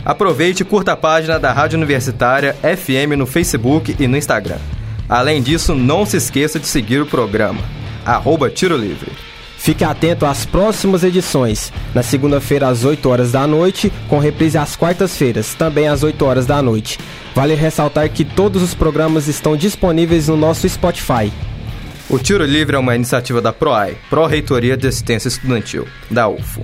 Aproveite 0.06 0.62
e 0.62 0.66
curta 0.66 0.92
a 0.92 0.96
página 0.96 1.40
da 1.40 1.52
Rádio 1.52 1.78
Universitária 1.78 2.56
FM 2.62 3.18
no 3.18 3.26
Facebook 3.26 3.96
e 4.00 4.08
no 4.08 4.16
Instagram. 4.16 4.60
Além 5.10 5.42
disso, 5.42 5.74
não 5.74 6.06
se 6.06 6.18
esqueça 6.18 6.60
de 6.60 6.68
seguir 6.68 7.02
o 7.02 7.08
programa. 7.08 7.62
Arroba 8.06 8.52
Tiro 8.52 8.78
Livre. 8.78 9.12
Fique 9.60 9.84
atento 9.84 10.26
às 10.26 10.46
próximas 10.46 11.04
edições. 11.04 11.74
Na 11.94 12.02
segunda-feira, 12.02 12.70
às 12.70 12.86
8 12.86 13.10
horas 13.10 13.34
da 13.34 13.46
noite, 13.46 13.92
com 14.08 14.18
reprise 14.18 14.58
às 14.58 14.78
quartas-feiras, 14.78 15.54
também 15.54 15.90
às 15.90 16.02
8 16.02 16.26
horas 16.26 16.46
da 16.46 16.62
noite. 16.62 16.98
Vale 17.36 17.56
ressaltar 17.56 18.10
que 18.10 18.24
todos 18.24 18.64
os 18.64 18.74
programas 18.74 19.28
estão 19.28 19.58
disponíveis 19.58 20.30
no 20.30 20.38
nosso 20.38 20.68
Spotify. 20.68 21.30
O 22.10 22.18
Tiro 22.18 22.46
Livre 22.46 22.78
é 22.78 22.80
uma 22.80 22.96
iniciativa 22.96 23.42
da 23.42 23.52
PROAI, 23.52 23.98
Pró-Reitoria 24.10 24.78
de 24.78 24.88
Assistência 24.88 25.28
Estudantil, 25.28 25.86
da 26.10 26.30
UFO. 26.30 26.62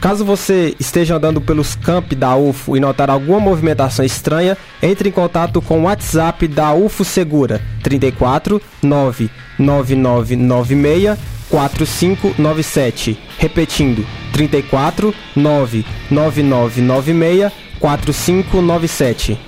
Caso 0.00 0.24
você 0.24 0.74
esteja 0.80 1.14
andando 1.14 1.40
pelos 1.40 1.76
campi 1.76 2.16
da 2.16 2.34
UFO 2.34 2.76
e 2.76 2.80
notar 2.80 3.08
alguma 3.08 3.38
movimentação 3.38 4.04
estranha, 4.04 4.58
entre 4.82 5.08
em 5.08 5.12
contato 5.12 5.62
com 5.62 5.78
o 5.78 5.84
WhatsApp 5.84 6.48
da 6.48 6.74
UFO 6.74 7.04
Segura 7.04 7.60
34 7.84 8.60
99996 8.82 11.16
4597. 11.52 13.16
Repetindo, 13.38 14.04
34 14.32 15.14
99996 15.36 17.52
4597. 17.78 19.38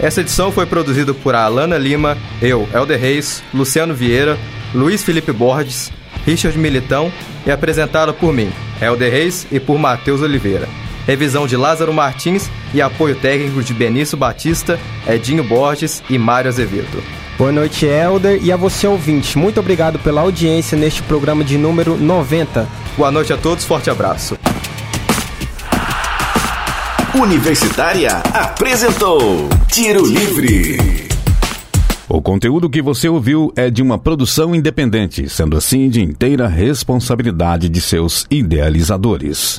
Essa 0.00 0.20
edição 0.20 0.52
foi 0.52 0.64
produzida 0.64 1.12
por 1.12 1.34
Alana 1.34 1.76
Lima, 1.76 2.16
eu, 2.40 2.68
Helder 2.72 3.00
Reis, 3.00 3.42
Luciano 3.52 3.94
Vieira, 3.94 4.38
Luiz 4.72 5.02
Felipe 5.02 5.32
Borges, 5.32 5.90
Richard 6.24 6.56
Militão 6.56 7.12
e 7.44 7.50
apresentada 7.50 8.12
por 8.12 8.32
mim, 8.32 8.52
Helder 8.80 9.12
Reis 9.12 9.44
e 9.50 9.58
por 9.58 9.76
Matheus 9.78 10.22
Oliveira. 10.22 10.68
Revisão 11.06 11.46
de 11.46 11.56
Lázaro 11.56 11.92
Martins 11.92 12.50
e 12.72 12.80
apoio 12.80 13.14
técnico 13.16 13.62
de 13.62 13.74
Benício 13.74 14.16
Batista, 14.16 14.80
Edinho 15.06 15.44
Borges 15.44 16.02
e 16.08 16.16
Mário 16.16 16.48
Azevedo. 16.48 17.02
Boa 17.36 17.50
noite, 17.50 17.84
Helder, 17.84 18.38
e 18.44 18.52
a 18.52 18.56
você 18.56 18.86
ouvinte. 18.86 19.36
Muito 19.36 19.58
obrigado 19.58 19.98
pela 19.98 20.20
audiência 20.20 20.78
neste 20.78 21.02
programa 21.02 21.42
de 21.42 21.58
número 21.58 21.96
90. 21.96 22.68
Boa 22.96 23.10
noite 23.10 23.32
a 23.32 23.36
todos, 23.36 23.64
forte 23.64 23.90
abraço. 23.90 24.38
Universitária 27.12 28.22
apresentou 28.32 29.48
Tiro 29.66 30.06
Livre. 30.06 31.08
O 32.08 32.22
conteúdo 32.22 32.70
que 32.70 32.80
você 32.80 33.08
ouviu 33.08 33.52
é 33.56 33.68
de 33.68 33.82
uma 33.82 33.98
produção 33.98 34.54
independente, 34.54 35.28
sendo 35.28 35.56
assim 35.56 35.88
de 35.88 36.00
inteira 36.00 36.46
responsabilidade 36.46 37.68
de 37.68 37.80
seus 37.80 38.26
idealizadores. 38.30 39.56